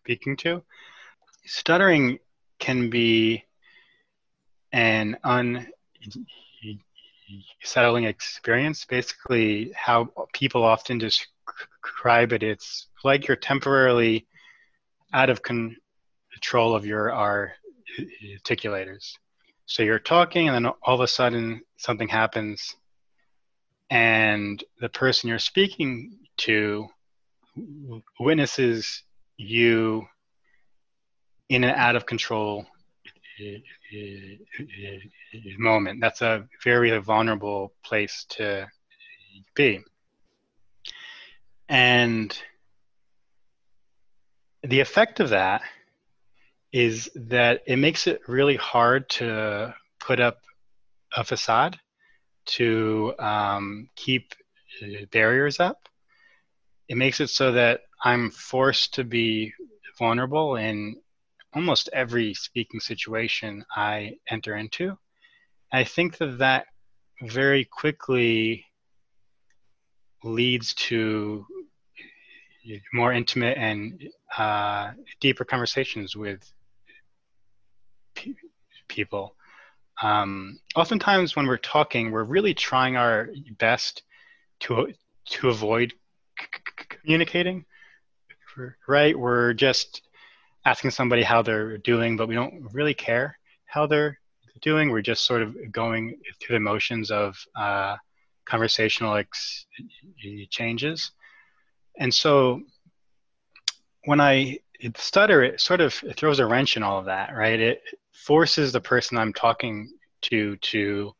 [0.00, 0.62] speaking to.
[1.44, 2.18] Stuttering
[2.58, 3.44] can be
[4.72, 5.18] an
[7.62, 8.84] unsettling experience.
[8.84, 14.26] Basically, how people often describe it, it's like you're temporarily
[15.12, 17.10] out of control of your
[18.44, 19.12] articulators.
[19.66, 22.76] So you're talking, and then all of a sudden something happens,
[23.90, 26.86] and the person you're speaking to
[28.20, 29.02] witnesses
[29.36, 30.06] you
[31.48, 32.66] in an out of control
[35.58, 36.00] moment.
[36.00, 38.66] That's a very vulnerable place to
[39.54, 39.80] be.
[41.68, 42.36] And
[44.62, 45.62] the effect of that
[46.72, 50.38] is that it makes it really hard to put up
[51.16, 51.78] a facade
[52.46, 54.34] to um, keep
[55.10, 55.88] barriers up.
[56.88, 59.52] It makes it so that I'm forced to be
[59.98, 60.96] vulnerable in
[61.56, 64.98] almost every speaking situation I enter into.
[65.72, 66.66] I think that that
[67.22, 68.66] very quickly
[70.22, 71.46] leads to
[72.92, 76.52] more intimate and uh, deeper conversations with
[78.88, 79.34] people.
[80.02, 84.02] Um, oftentimes, when we're talking, we're really trying our best
[84.60, 84.92] to
[85.30, 85.94] to avoid
[86.88, 87.64] communicating.
[88.86, 89.18] Right?
[89.18, 90.02] We're just
[90.66, 94.18] asking somebody how they're doing, but we don't really care how they're
[94.60, 94.90] doing.
[94.90, 97.96] We're just sort of going through the motions of uh,
[98.44, 99.66] conversational ex-
[100.50, 101.12] changes.
[101.98, 102.60] And so
[104.06, 104.58] when I
[104.96, 107.60] stutter, it sort of throws a wrench in all of that, right?
[107.60, 109.92] It forces the person I'm talking
[110.22, 111.12] to to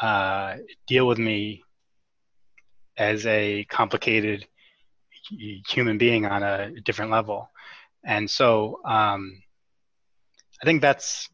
[0.00, 0.54] uh,
[0.86, 1.64] deal with me
[2.96, 4.46] as a complicated
[5.68, 7.50] human being on a different level.
[8.04, 9.42] And so um,
[10.62, 11.28] I think that's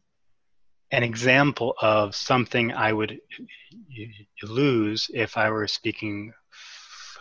[0.91, 3.19] an example of something I would
[4.43, 6.33] lose if I were speaking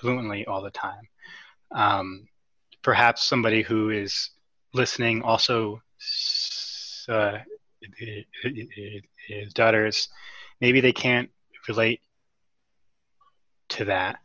[0.01, 1.09] fluently all the time.
[1.75, 2.29] Um,
[2.83, 4.31] perhaps somebody who is
[4.75, 5.81] listening also
[7.09, 7.39] uh,
[9.49, 10.09] stutters
[10.61, 11.31] maybe they can't
[11.69, 12.01] relate
[13.69, 14.19] to that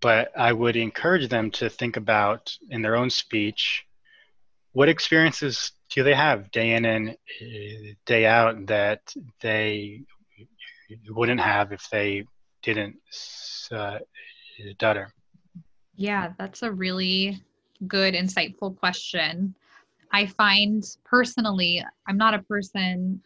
[0.00, 3.84] but i would encourage them to think about in their own speech
[4.72, 9.00] what experiences do they have day in and uh, day out that
[9.40, 10.02] they
[11.08, 12.24] wouldn't have if they
[12.62, 12.96] didn't
[13.72, 13.98] uh,
[14.76, 15.12] stutter
[15.96, 17.40] yeah that's a really
[17.86, 19.54] good, insightful question.
[20.12, 23.22] I find personally, I'm not a person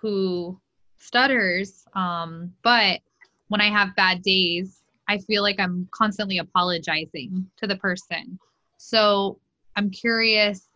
[0.00, 0.58] who
[0.98, 3.00] stutters, um, but
[3.48, 8.38] when I have bad days, I feel like I'm constantly apologizing to the person.
[8.76, 9.38] So
[9.76, 10.68] I'm curious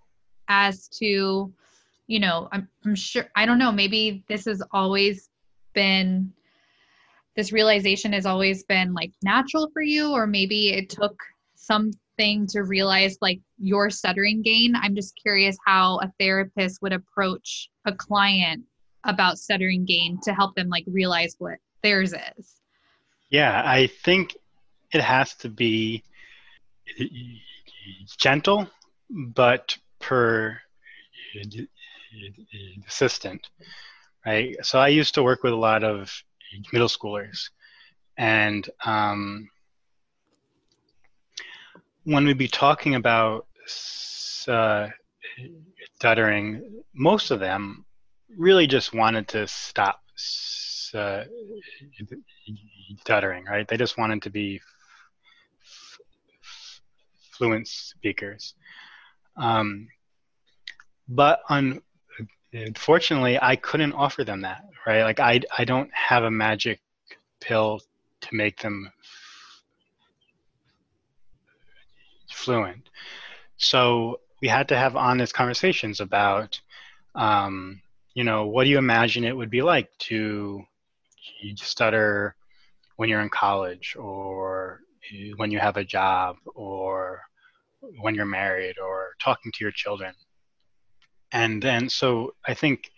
[0.51, 1.51] as to,
[2.09, 5.31] you know, I'm, I'm sure, I don't know, maybe this has always
[5.73, 6.33] been,
[7.37, 11.19] this realization has always been like natural for you, or maybe it took
[11.55, 14.75] something to realize like your stuttering gain.
[14.75, 18.65] I'm just curious how a therapist would approach a client
[19.05, 22.57] about stuttering gain to help them like realize what theirs is.
[23.31, 24.37] Yeah, I think
[24.93, 26.03] it has to be
[27.01, 27.05] uh,
[28.19, 28.69] gentle
[29.11, 29.77] but
[30.11, 30.59] per
[32.89, 33.49] assistant
[34.27, 36.11] right so i used to work with a lot of
[36.73, 37.51] middle schoolers
[38.17, 39.49] And um,
[42.05, 43.47] when we'd be talking about
[44.49, 44.89] uh,
[45.97, 47.87] stuttering, most of them
[48.37, 50.03] really just wanted to stop
[50.95, 51.25] uh,
[53.01, 53.67] stuttering, right?
[53.67, 54.61] They just wanted to be
[57.33, 58.55] fluent speakers.
[59.37, 59.89] Um,
[61.11, 61.83] but un-
[62.53, 65.03] unfortunately, I couldn't offer them that, right?
[65.03, 66.81] Like I, I don't have a magic
[67.41, 67.81] pill
[68.23, 68.91] to make them
[72.31, 72.89] fluent.
[73.57, 76.61] So we had to have honest conversations about,
[77.15, 77.83] um,
[78.15, 80.63] you know, what do you imagine it would be like to
[81.57, 82.35] stutter
[82.97, 84.81] when you're in college or
[85.37, 87.21] when you have a job or
[88.01, 90.15] when you're married or talking to your children.
[91.33, 92.91] And then, so I think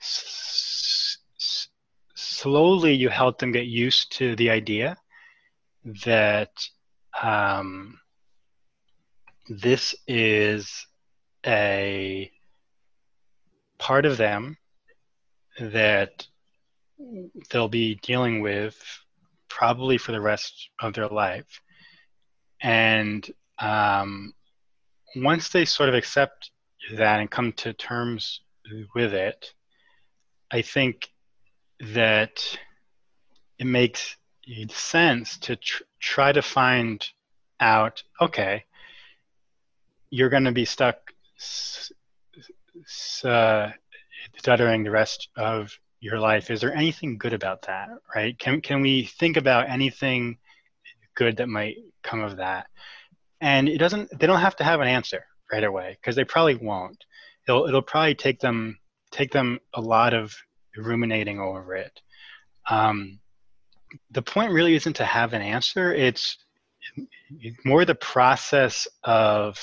[0.00, 1.18] s-
[2.14, 4.96] slowly you help them get used to the idea
[6.04, 6.52] that
[7.22, 7.98] um,
[9.48, 10.86] this is
[11.44, 12.30] a
[13.78, 14.56] part of them
[15.58, 16.26] that
[17.50, 18.76] they'll be dealing with
[19.48, 21.60] probably for the rest of their life.
[22.62, 23.28] And
[23.58, 24.32] um,
[25.16, 26.51] once they sort of accept
[26.96, 28.40] that and come to terms
[28.94, 29.52] with it,
[30.50, 31.08] I think
[31.80, 32.58] that
[33.58, 34.16] it makes
[34.68, 37.04] sense to tr- try to find
[37.60, 38.64] out okay,
[40.10, 40.96] you're going to be stuck
[41.38, 41.92] s-
[42.84, 43.70] s- uh,
[44.36, 46.50] stuttering the rest of your life.
[46.50, 48.36] Is there anything good about that, right?
[48.38, 50.38] Can, can we think about anything
[51.14, 52.66] good that might come of that?
[53.42, 56.56] and it doesn't they don't have to have an answer right away because they probably
[56.56, 57.04] won't.
[57.46, 58.78] It'll it'll probably take them
[59.10, 60.34] take them a lot of
[60.76, 62.00] ruminating over it.
[62.68, 63.20] Um,
[64.10, 65.92] the point really isn't to have an answer.
[65.92, 66.38] It's
[67.64, 69.58] more the process of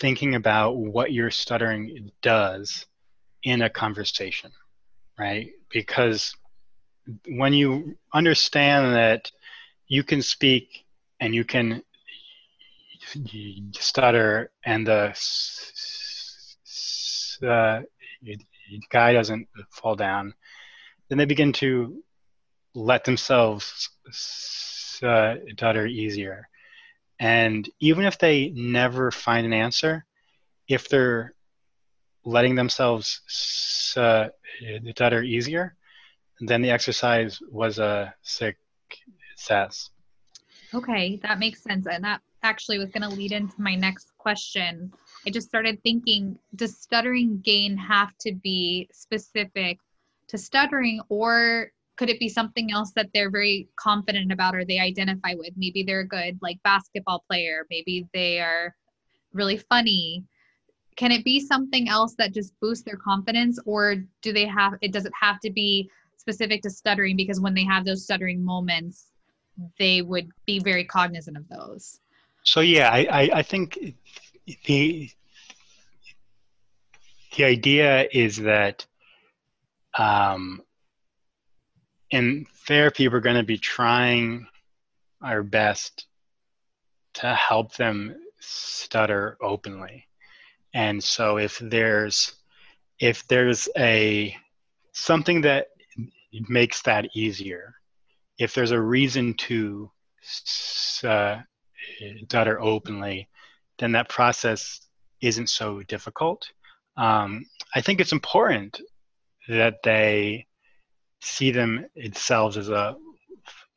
[0.00, 2.86] thinking about what your stuttering does
[3.42, 4.50] in a conversation
[5.18, 5.52] right?
[5.70, 6.34] Because
[7.28, 9.30] when you understand that
[9.88, 10.84] you can speak
[11.20, 11.82] and you can
[13.72, 15.14] stutter and the
[17.46, 17.80] uh,
[18.90, 20.34] guy doesn't fall down,
[21.08, 22.02] then they begin to
[22.74, 23.90] let themselves
[25.02, 26.48] uh, stutter easier.
[27.18, 30.04] And even if they never find an answer,
[30.68, 31.34] if they're
[32.24, 33.20] letting themselves
[33.96, 34.28] uh,
[34.90, 35.76] stutter easier,
[36.40, 39.90] then the exercise was a success.
[40.74, 41.86] Okay, that makes sense.
[41.86, 44.92] And that actually was going to lead into my next question.
[45.26, 49.78] I just started thinking does stuttering gain have to be specific
[50.28, 54.78] to stuttering, or could it be something else that they're very confident about or they
[54.78, 55.52] identify with?
[55.56, 58.74] Maybe they're a good, like, basketball player, maybe they are
[59.32, 60.24] really funny.
[60.96, 64.92] Can it be something else that just boosts their confidence, or do they have it?
[64.92, 69.12] Does it have to be specific to stuttering because when they have those stuttering moments,
[69.78, 72.00] they would be very cognizant of those?
[72.46, 73.78] So yeah, I, I, I think
[74.64, 75.10] the
[77.36, 78.86] the idea is that
[79.98, 80.62] um,
[82.10, 84.46] in therapy we're going to be trying
[85.22, 86.06] our best
[87.14, 90.06] to help them stutter openly.
[90.72, 92.34] And so if there's
[93.00, 94.34] if there's a
[94.92, 95.68] something that
[96.48, 97.74] makes that easier
[98.38, 99.90] if there's a reason to
[101.04, 101.38] uh,
[102.24, 103.28] stutter openly,
[103.78, 104.80] then that process
[105.20, 106.48] isn't so difficult.
[106.96, 108.80] Um, I think it's important
[109.48, 110.46] that they
[111.20, 112.96] see them themselves as a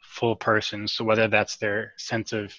[0.01, 0.88] full person.
[0.88, 2.53] So whether that's their sense of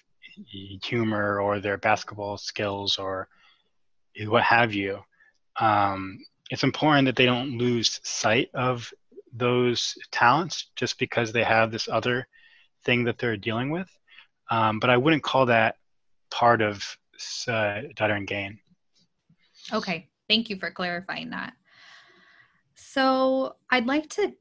[0.82, 3.28] humor or their basketball skills or
[4.26, 5.00] what have you,
[5.58, 6.18] um,
[6.50, 8.92] it's important that they don't lose sight of
[9.32, 12.26] those talents just because they have this other
[12.84, 13.88] thing that they're dealing with.
[14.50, 15.76] Um, but I wouldn't call that
[16.30, 16.76] part of
[17.48, 18.58] uh, stutter gain.
[19.72, 21.52] Okay, thank you for clarifying that.
[22.74, 24.32] So I'd like to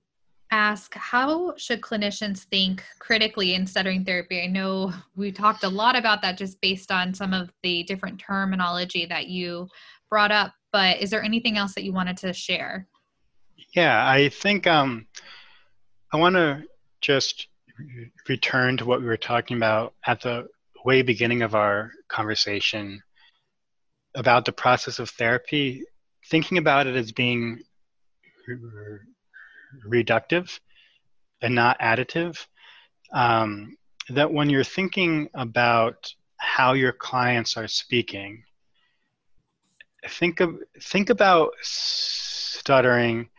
[0.52, 4.42] ask how should clinicians think critically in stuttering therapy?
[4.42, 8.20] I know we talked a lot about that just based on some of the different
[8.20, 9.68] terminology that you
[10.10, 12.88] brought up, but is there anything else that you wanted to share?
[13.76, 15.06] Yeah, I think um,
[16.12, 16.64] I want to
[17.02, 17.49] just
[18.28, 20.48] return to what we were talking about at the
[20.86, 23.02] way beginning of our conversation
[24.16, 25.84] about the process of therapy,
[26.30, 27.62] thinking about it as being
[29.88, 30.60] reductive
[31.42, 32.46] and not additive.
[33.14, 33.76] um,
[34.10, 38.44] that when you're thinking about how your clients are speaking,
[40.08, 43.30] think of think about stuttering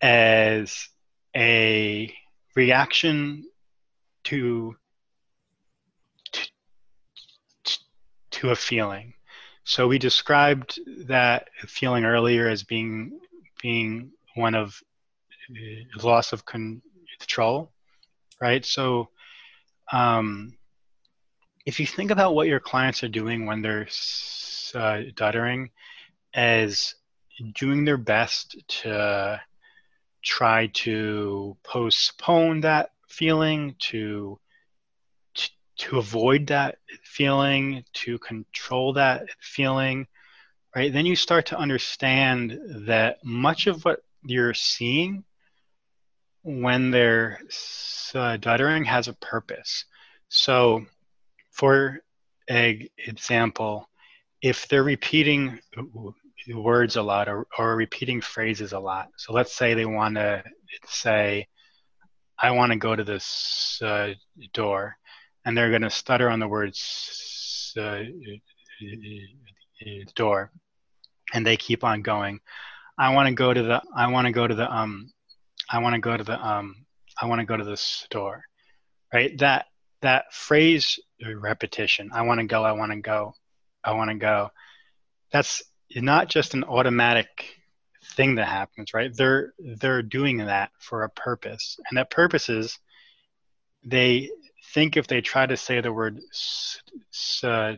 [0.00, 0.88] as
[1.36, 2.12] a
[2.58, 3.44] reaction
[4.24, 4.74] to
[8.30, 9.14] to, a feeling.
[9.64, 13.20] So we described that feeling earlier as being
[13.62, 14.80] being one of
[15.50, 17.70] uh, loss of control,
[18.40, 18.64] right?
[18.64, 19.10] So
[19.92, 20.56] um,
[21.64, 23.88] if you think about what your clients are doing when they're
[24.74, 25.70] uh, stuttering,
[26.34, 26.94] as
[27.54, 29.40] doing their best to
[30.22, 34.38] try to postpone that feeling, to
[35.78, 40.06] to avoid that feeling, to control that feeling,
[40.74, 40.92] right?
[40.92, 45.24] Then you start to understand that much of what you're seeing
[46.42, 49.84] when they're stuttering has a purpose.
[50.28, 50.84] So,
[51.52, 52.00] for
[52.48, 53.88] example,
[54.42, 55.60] if they're repeating
[56.54, 60.42] words a lot or, or repeating phrases a lot, so let's say they want to
[60.86, 61.46] say,
[62.38, 64.14] I want to go to this uh,
[64.52, 64.96] door,
[65.44, 68.02] and they're going to stutter on the words uh,
[70.14, 70.52] door,
[71.34, 72.40] and they keep on going.
[72.96, 73.82] I want to go to the.
[73.94, 74.72] I want to go to the.
[74.72, 75.12] Um,
[75.70, 76.46] I want to go to the.
[76.46, 76.86] Um,
[77.20, 78.44] I want to go to the store,
[79.12, 79.36] right?
[79.38, 79.66] That
[80.02, 80.98] that phrase
[81.40, 82.10] repetition.
[82.12, 82.64] I want to go.
[82.64, 83.34] I want to go.
[83.84, 84.50] I want to go.
[85.32, 85.62] That's
[85.94, 87.58] not just an automatic
[88.14, 89.14] thing that happens, right?
[89.14, 92.78] They're they're doing that for a purpose, and that purpose is
[93.84, 94.30] they
[94.74, 96.20] think if they try to say the word
[97.42, 97.74] uh,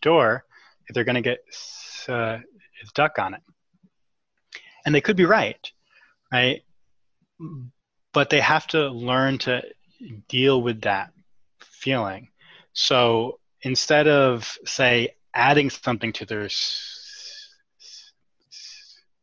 [0.00, 0.44] door,
[0.90, 1.38] they're going to get
[2.08, 2.38] uh,
[2.84, 3.42] stuck on it,
[4.86, 5.70] and they could be right,
[6.32, 6.62] right?
[8.12, 9.62] But they have to learn to
[10.28, 11.10] deal with that
[11.60, 12.28] feeling.
[12.72, 16.48] So instead of say adding something to their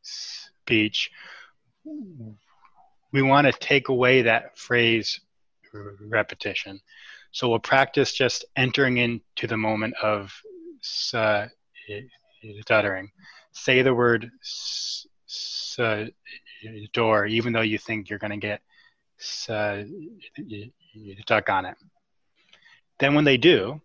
[0.01, 1.11] speech,
[3.11, 5.19] we want to take away that phrase
[5.99, 6.79] repetition.
[7.31, 10.33] So we'll practice just entering into the moment of
[11.13, 11.47] uh,
[12.61, 13.11] stuttering.
[13.51, 14.31] Say the word
[16.93, 18.61] door, even though you think you're going to get
[19.17, 19.85] stuck
[21.49, 21.75] on it.
[22.99, 23.81] Then when they do,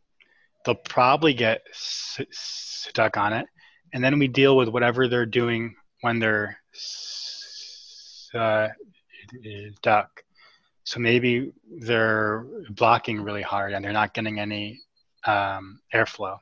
[0.65, 3.47] they'll probably get stuck on it,
[3.93, 6.59] and then we deal with whatever they're doing when they're
[8.35, 8.69] uh,
[9.77, 10.23] stuck.
[10.85, 14.81] So maybe they're blocking really hard and they're not getting any
[15.25, 16.39] um, airflow.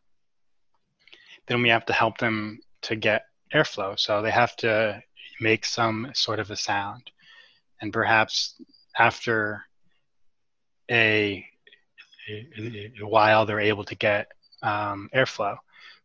[1.47, 3.99] Then we have to help them to get airflow.
[3.99, 5.03] So they have to
[5.41, 7.11] make some sort of a sound.
[7.81, 8.61] And perhaps
[8.99, 9.63] after
[10.91, 11.45] a
[13.01, 14.29] while, they're able to get
[14.63, 15.57] um, airflow.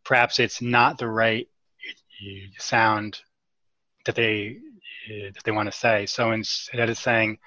[0.04, 1.48] Perhaps it's not the right
[2.58, 3.20] sound
[4.06, 4.58] that they
[5.10, 6.06] that they want to say.
[6.06, 7.40] So instead of saying,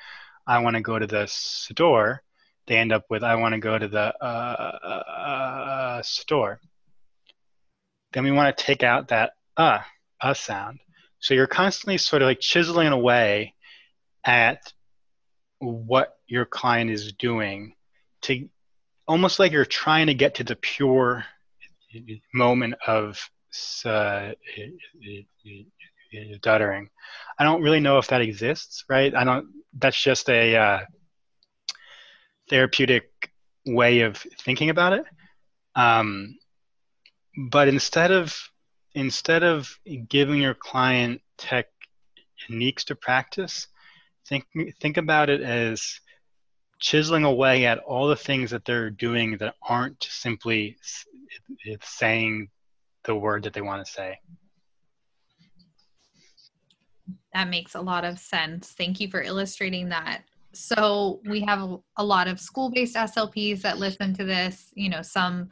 [0.47, 2.23] I want to go to the store,
[2.67, 6.61] they end up with I want to go to the uh, uh, store.
[8.13, 9.81] Then we want to take out that uh,
[10.21, 10.81] uh sound.
[11.19, 13.55] So you're constantly sort of like chiseling away
[14.25, 14.73] at
[15.59, 17.75] what your client is doing
[18.23, 18.49] to
[19.07, 21.25] almost like you're trying to get to the pure
[22.35, 23.31] moment of
[23.85, 24.33] uh,
[26.41, 26.89] stuttering.
[27.39, 29.15] I don't really know if that exists, right?
[29.15, 29.49] I don't.
[29.79, 30.81] That's just a uh,
[32.49, 33.11] therapeutic
[33.67, 35.05] way of thinking about it.
[35.75, 36.39] Um,
[37.51, 38.37] but instead of
[38.95, 39.79] instead of
[40.09, 43.69] giving your client techniques to practice,
[44.27, 44.47] think
[44.81, 46.01] think about it as
[46.79, 50.77] chiseling away at all the things that they're doing that aren't simply
[51.83, 52.49] saying
[53.05, 54.19] the word that they want to say.
[57.33, 58.73] That makes a lot of sense.
[58.73, 60.23] Thank you for illustrating that.
[60.53, 65.03] So, we have a lot of school based SLPs that listen to this, you know,
[65.03, 65.51] some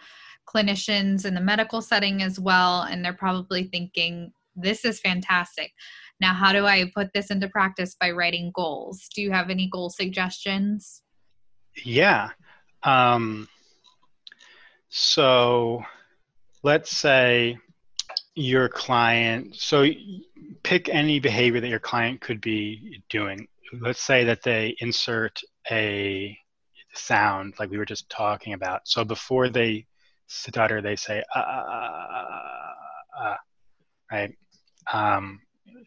[0.48, 5.72] clinicians in the medical setting as well, and they're probably thinking, this is fantastic.
[6.20, 9.08] Now, how do I put this into practice by writing goals?
[9.14, 11.02] Do you have any goal suggestions?
[11.82, 12.30] Yeah.
[12.82, 13.48] Um,
[14.88, 15.82] so,
[16.62, 17.58] let's say
[18.36, 19.86] your client so
[20.64, 23.46] pick any behavior that your client could be doing.
[23.80, 26.36] Let's say that they insert a
[26.94, 28.82] sound like we were just talking about.
[28.84, 29.86] So before they
[30.26, 33.36] stutter they say uh, uh,
[34.10, 34.32] right?
[34.92, 35.40] Um,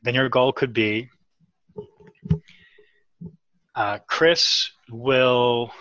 [0.04, 1.10] then your goal could be
[3.78, 5.72] uh, Chris will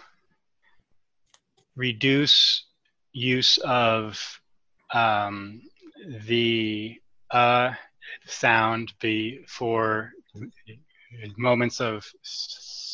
[1.76, 2.64] reduce
[3.12, 4.40] use of
[4.92, 5.62] um,
[6.26, 7.72] the uh
[8.26, 10.12] sound before
[11.36, 12.06] moments of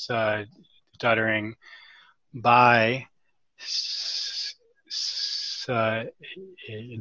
[0.09, 0.45] uh,
[0.95, 1.55] stuttering
[2.35, 3.05] by
[5.69, 6.05] uh,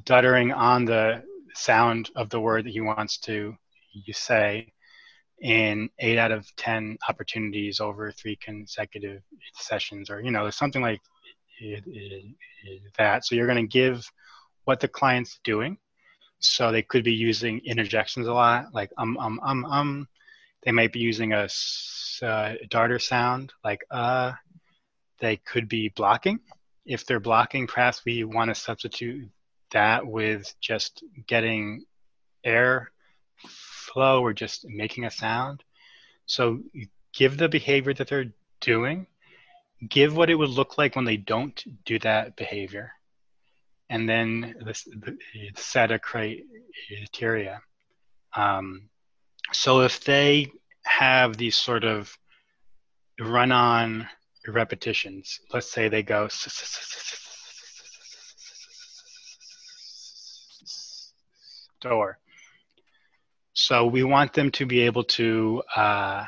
[0.04, 1.24] stuttering on the
[1.54, 3.56] sound of the word that he wants to
[3.94, 4.74] you say
[5.42, 9.22] in eight out of ten opportunities over three consecutive
[9.56, 11.02] sessions or you know something like
[12.98, 13.26] that.
[13.26, 14.10] So you're going to give
[14.66, 15.78] what the client's doing.
[16.40, 20.08] So they could be using interjections a lot like um um um um.
[20.64, 21.48] They might be using a
[22.22, 24.34] uh, darter sound like uh.
[25.20, 26.40] They could be blocking.
[26.86, 29.30] If they're blocking perhaps we want to substitute
[29.72, 31.86] that with just getting
[32.44, 32.92] air
[33.92, 35.64] flow or just making a sound
[36.26, 36.60] so
[37.14, 39.06] give the behavior that they're doing
[39.90, 42.92] give what it would look like when they don't do that behavior
[43.92, 44.74] and then the,
[45.04, 45.18] the
[45.56, 47.62] set of criteria.
[48.34, 48.90] Um,
[49.52, 50.50] so if they
[50.86, 52.18] have these sort of
[53.20, 54.08] run-on
[54.48, 56.30] repetitions, let's say they go
[61.82, 62.18] door.
[63.54, 66.26] So we want them to be able to uh,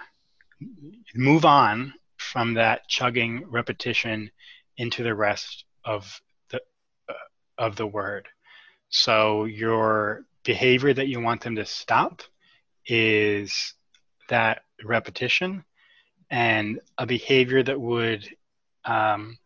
[1.16, 4.30] move on from that chugging repetition
[4.78, 6.62] into the rest of the
[7.58, 8.28] of the word.
[8.90, 12.22] So your behavior that you want them to stop
[12.86, 13.74] is
[14.30, 15.64] that repetition
[16.30, 18.28] and a behavior that would
[18.86, 19.38] um,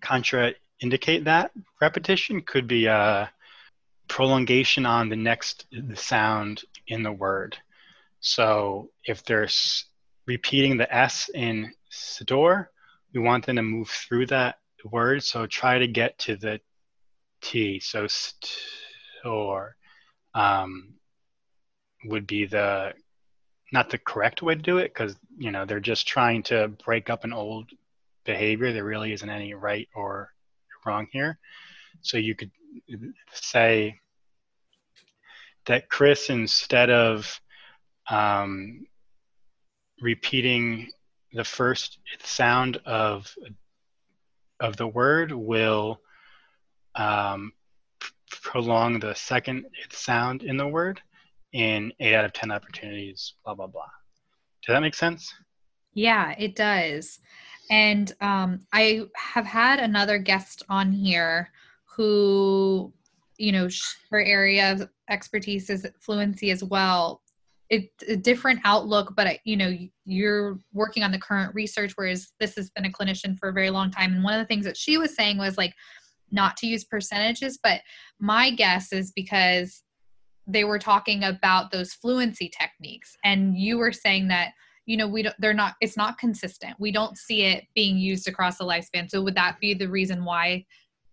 [0.00, 1.50] contraindicate that
[1.80, 3.30] repetition could be a
[4.08, 7.56] prolongation on the next sound in the word.
[8.20, 9.48] So if they're
[10.26, 12.66] repeating the S in Sador,
[13.12, 15.22] we want them to move through that word.
[15.22, 16.60] So try to get to the
[17.40, 17.80] T.
[17.80, 19.76] So store
[20.34, 20.94] um,
[22.06, 22.94] would be the
[23.72, 27.10] not the correct way to do it because you know they're just trying to break
[27.10, 27.70] up an old
[28.24, 28.72] behavior.
[28.72, 30.30] There really isn't any right or
[30.86, 31.38] wrong here.
[32.02, 32.50] So you could
[33.32, 34.00] say
[35.66, 37.40] that Chris, instead of
[38.10, 38.86] um,
[40.00, 40.88] repeating
[41.32, 43.34] the first sound of
[44.60, 46.00] of the word will
[46.94, 47.52] um,
[48.30, 51.00] prolong the second sound in the word
[51.52, 53.82] in eight out of 10 opportunities, blah, blah, blah.
[54.64, 55.32] Does that make sense?
[55.92, 57.20] Yeah, it does.
[57.70, 61.50] And um, I have had another guest on here
[61.94, 62.92] who,
[63.38, 63.68] you know,
[64.10, 67.20] her area of expertise is fluency as well.
[67.70, 69.74] It's a different outlook but you know
[70.04, 73.70] you're working on the current research whereas this has been a clinician for a very
[73.70, 74.12] long time.
[74.12, 75.72] And one of the things that she was saying was like
[76.30, 77.80] not to use percentages but
[78.20, 79.82] my guess is because
[80.46, 83.16] they were talking about those fluency techniques.
[83.24, 84.52] And you were saying that
[84.86, 86.76] you know we don't they're not it's not consistent.
[86.78, 89.10] We don't see it being used across the lifespan.
[89.10, 90.66] So would that be the reason why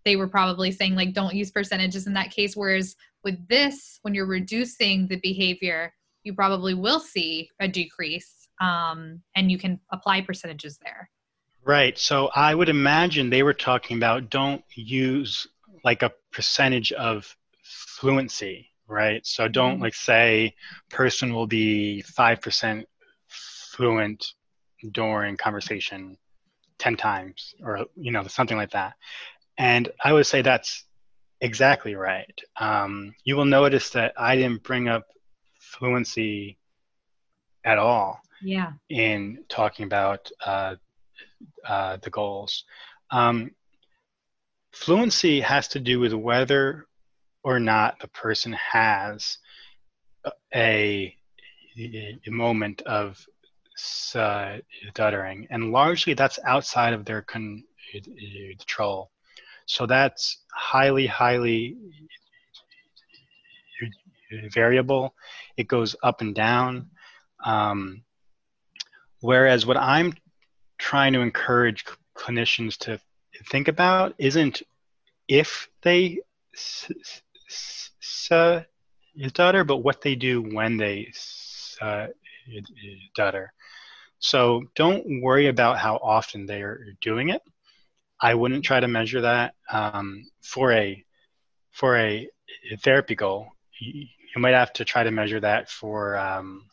[0.04, 4.14] they were probably saying like don't use percentages in that case whereas with this when
[4.14, 5.92] you're reducing the behavior
[6.24, 11.10] you probably will see a decrease um, and you can apply percentages there.
[11.64, 11.98] Right.
[11.98, 15.46] So I would imagine they were talking about don't use
[15.84, 19.24] like a percentage of fluency, right?
[19.26, 19.82] So don't mm-hmm.
[19.82, 20.54] like say
[20.90, 22.84] person will be 5%
[23.28, 24.32] fluent
[24.92, 26.16] during conversation
[26.78, 28.94] 10 times or you know something like that.
[29.58, 30.84] And I would say that's
[31.40, 32.40] exactly right.
[32.58, 35.06] Um, you will notice that I didn't bring up
[35.58, 36.58] fluency
[37.64, 38.72] at all yeah.
[38.88, 40.76] in talking about uh,
[41.66, 42.64] uh, the goals.
[43.10, 43.52] Um,
[44.72, 46.86] fluency has to do with whether
[47.44, 49.38] or not the person has
[50.54, 51.14] a,
[51.76, 53.24] a moment of
[53.74, 55.46] stuttering.
[55.50, 59.11] And largely that's outside of their control
[59.72, 61.78] so that's highly highly
[64.52, 65.14] variable.
[65.56, 66.90] It goes up and down.
[67.42, 68.02] Um,
[69.20, 70.12] whereas what I'm
[70.76, 73.00] trying to encourage clinicians to
[73.50, 74.60] think about isn't
[75.26, 76.20] if they
[77.98, 78.66] stutter,
[79.64, 81.10] but what they do when they
[83.14, 83.54] stutter.
[84.18, 87.40] So don't worry about how often they are doing it.
[88.22, 91.04] I wouldn't try to measure that um, for a
[91.72, 92.28] for a
[92.82, 93.48] therapy goal
[94.34, 96.66] you might have to try to measure that for, um,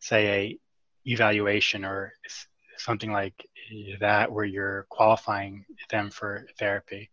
[0.00, 0.58] say, a
[1.06, 2.12] evaluation or
[2.76, 3.34] something like
[4.00, 7.10] that where you're qualifying them for therapy.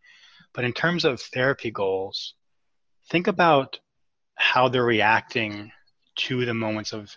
[0.53, 2.33] But in terms of therapy goals,
[3.09, 3.79] think about
[4.35, 5.71] how they're reacting
[6.15, 7.13] to the moments of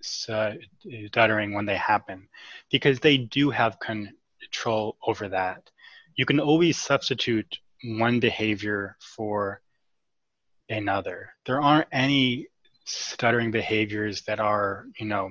[0.00, 2.28] stuttering when they happen,
[2.70, 3.78] because they do have
[4.54, 5.70] control over that.
[6.16, 9.60] You can always substitute one behavior for
[10.68, 11.30] another.
[11.44, 12.48] There aren't any
[12.84, 15.30] stuttering behaviors that are, you know,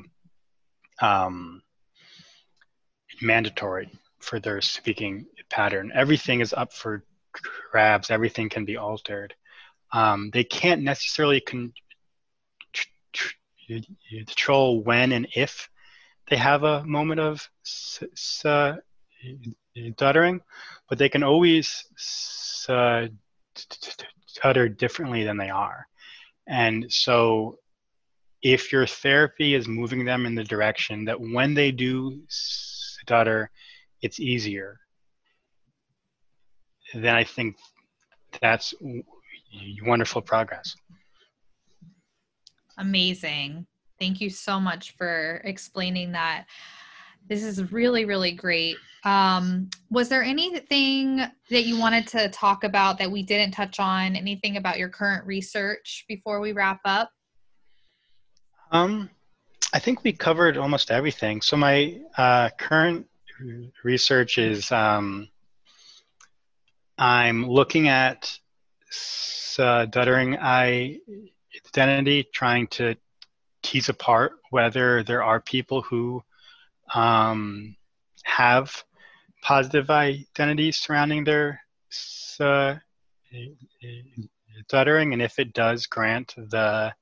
[1.02, 1.62] um,
[3.22, 5.92] mandatory for their speaking pattern.
[5.96, 7.04] Everything is up for
[7.72, 8.12] grabs.
[8.12, 9.34] Everything can be altered.
[9.92, 11.74] Um, they can't necessarily con-
[14.10, 15.70] control when and if
[16.30, 17.50] they have a moment of
[19.94, 20.42] stuttering,
[20.90, 21.86] but they can always
[22.70, 23.08] uh,
[24.28, 25.88] stutter differently than they are.
[26.48, 27.60] And so
[28.42, 33.50] if your therapy is moving them in the direction that when they do stutter,
[34.02, 34.80] it's easier,
[36.94, 37.56] then I think
[38.42, 38.74] that's
[39.84, 40.76] wonderful progress.
[42.78, 43.66] Amazing.
[44.00, 46.46] Thank you so much for explaining that.
[47.28, 48.78] This is really, really great.
[49.06, 54.16] Um, was there anything that you wanted to talk about that we didn't touch on?
[54.16, 57.10] Anything about your current research before we wrap up?
[58.72, 59.10] Um,
[59.74, 61.42] I think we covered almost everything.
[61.42, 63.08] So my uh, current
[63.84, 65.28] research is um,
[66.98, 68.38] I'm looking at
[68.90, 72.96] stuttering identity, trying to
[73.64, 76.24] tease apart whether there are people who
[76.94, 77.76] um,
[78.24, 78.84] have
[79.42, 81.62] positive identities surrounding their
[82.40, 82.76] uh,
[84.68, 86.94] stuttering, and if it does grant the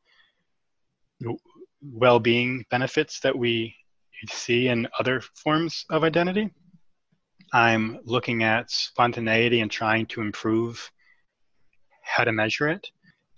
[1.82, 3.76] well-being benefits that we
[4.30, 6.50] see in other forms of identity.
[7.54, 10.92] I'm looking at spontaneity and trying to improve
[12.04, 12.88] how to measure it.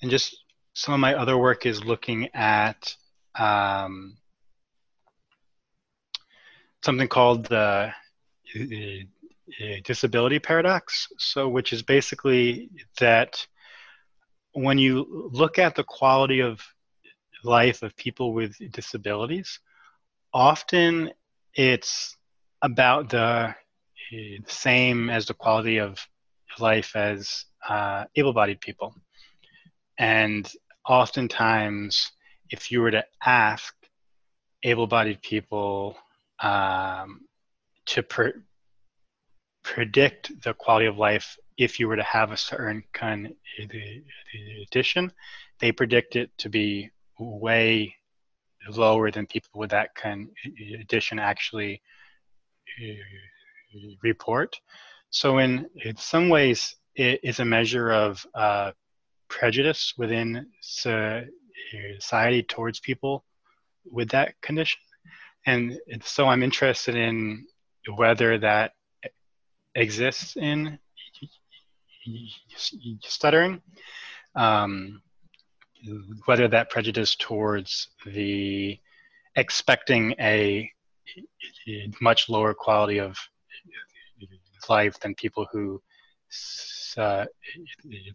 [0.01, 0.35] And just
[0.73, 2.95] some of my other work is looking at
[3.39, 4.17] um,
[6.83, 7.91] something called the
[8.55, 11.07] uh, uh, disability paradox.
[11.17, 12.69] So, which is basically
[12.99, 13.45] that
[14.53, 16.61] when you look at the quality of
[17.43, 19.59] life of people with disabilities,
[20.33, 21.11] often
[21.55, 22.15] it's
[22.61, 23.53] about the uh,
[24.47, 25.99] same as the quality of
[26.59, 28.95] life as uh, able-bodied people.
[29.97, 30.49] And
[30.87, 32.11] oftentimes,
[32.49, 33.73] if you were to ask
[34.63, 35.97] able-bodied people
[36.43, 37.21] um,
[37.87, 38.33] to pre-
[39.63, 43.69] predict the quality of life if you were to have a certain kind of
[44.67, 45.11] condition,
[45.59, 46.89] they predict it to be
[47.19, 47.95] way
[48.69, 51.81] lower than people with that condition actually
[52.81, 52.93] uh,
[54.01, 54.59] report.
[55.09, 58.71] So in, in some ways, it is a measure of uh,
[59.29, 63.25] prejudice within society towards people
[63.85, 64.79] with that condition.
[65.45, 67.45] And so I'm interested in
[67.95, 68.71] whether that
[69.75, 70.79] exists in
[73.01, 73.61] stuttering.
[74.35, 75.01] Um,
[76.25, 78.79] whether that prejudice towards the
[79.35, 80.69] expecting a
[82.01, 83.17] much lower quality of
[84.69, 85.81] life than people who
[86.97, 87.25] uh,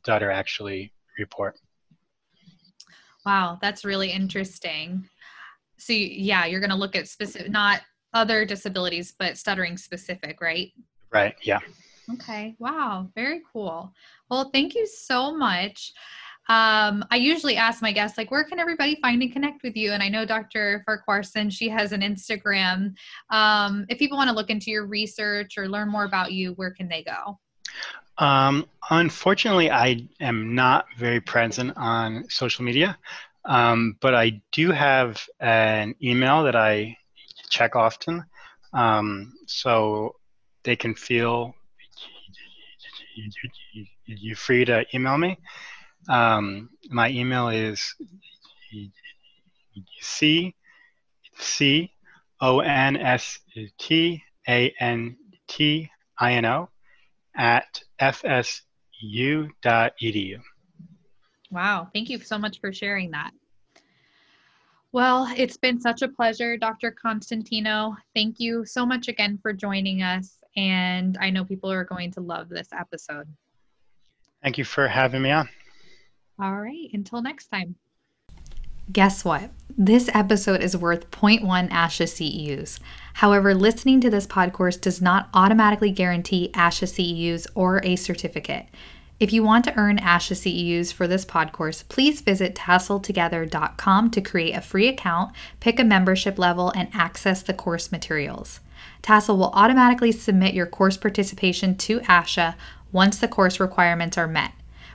[0.03, 1.59] stutter actually report.
[3.27, 5.09] Wow, that's really interesting.
[5.79, 7.81] So yeah, you're going to look at specific, not
[8.15, 10.73] other disabilities, but stuttering specific, right?
[11.13, 11.35] Right.
[11.43, 11.61] Yeah.
[12.15, 12.57] Okay.
[12.59, 13.11] Wow.
[13.15, 13.93] Very cool.
[14.31, 15.93] Well, thank you so much.
[16.49, 19.93] Um, I usually ask my guests, like, where can everybody find and connect with you?
[19.93, 20.83] And I know Dr.
[20.87, 22.95] Farquharson, she has an Instagram.
[23.31, 26.71] Um, if people want to look into your research or learn more about you, where
[26.71, 27.39] can they go?
[28.17, 32.99] Um, unfortunately, I am not very present on social media,
[33.49, 36.97] um, but I do have an email that I
[37.49, 38.25] check often.
[38.75, 40.15] Um, so
[40.63, 41.55] they can feel
[44.05, 45.39] you free to email me.
[46.09, 47.95] Um, my email is
[50.01, 50.55] c
[51.39, 51.91] c
[52.41, 53.41] o n s
[53.79, 55.17] t a n
[55.49, 56.69] t i n o
[57.35, 58.61] at fsu.edu.
[61.51, 63.33] Wow, thank you so much for sharing that.
[64.99, 66.91] Well, it's been such a pleasure, Dr.
[66.91, 67.97] Constantino.
[68.17, 70.41] Thank you so much again for joining us.
[70.57, 73.29] And I know people are going to love this episode.
[74.43, 75.49] Thank you for having me on.
[76.41, 76.89] All right.
[76.93, 77.77] Until next time.
[78.91, 79.53] Guess what?
[79.77, 82.81] This episode is worth 0.1 ASHA CEUs.
[83.15, 88.67] However, listening to this pod course does not automatically guarantee ASHA CEUs or a certificate.
[89.21, 94.21] If you want to earn ASHA CEUs for this pod course, please visit tasseltogether.com to
[94.21, 98.61] create a free account, pick a membership level, and access the course materials.
[99.03, 102.55] Tassel will automatically submit your course participation to ASHA
[102.93, 104.53] once the course requirements are met.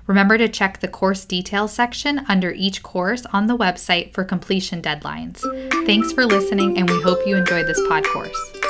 [0.08, 4.82] Remember to check the course details section under each course on the website for completion
[4.82, 5.40] deadlines.
[5.86, 8.63] Thanks for listening, and we hope you enjoyed this pod course.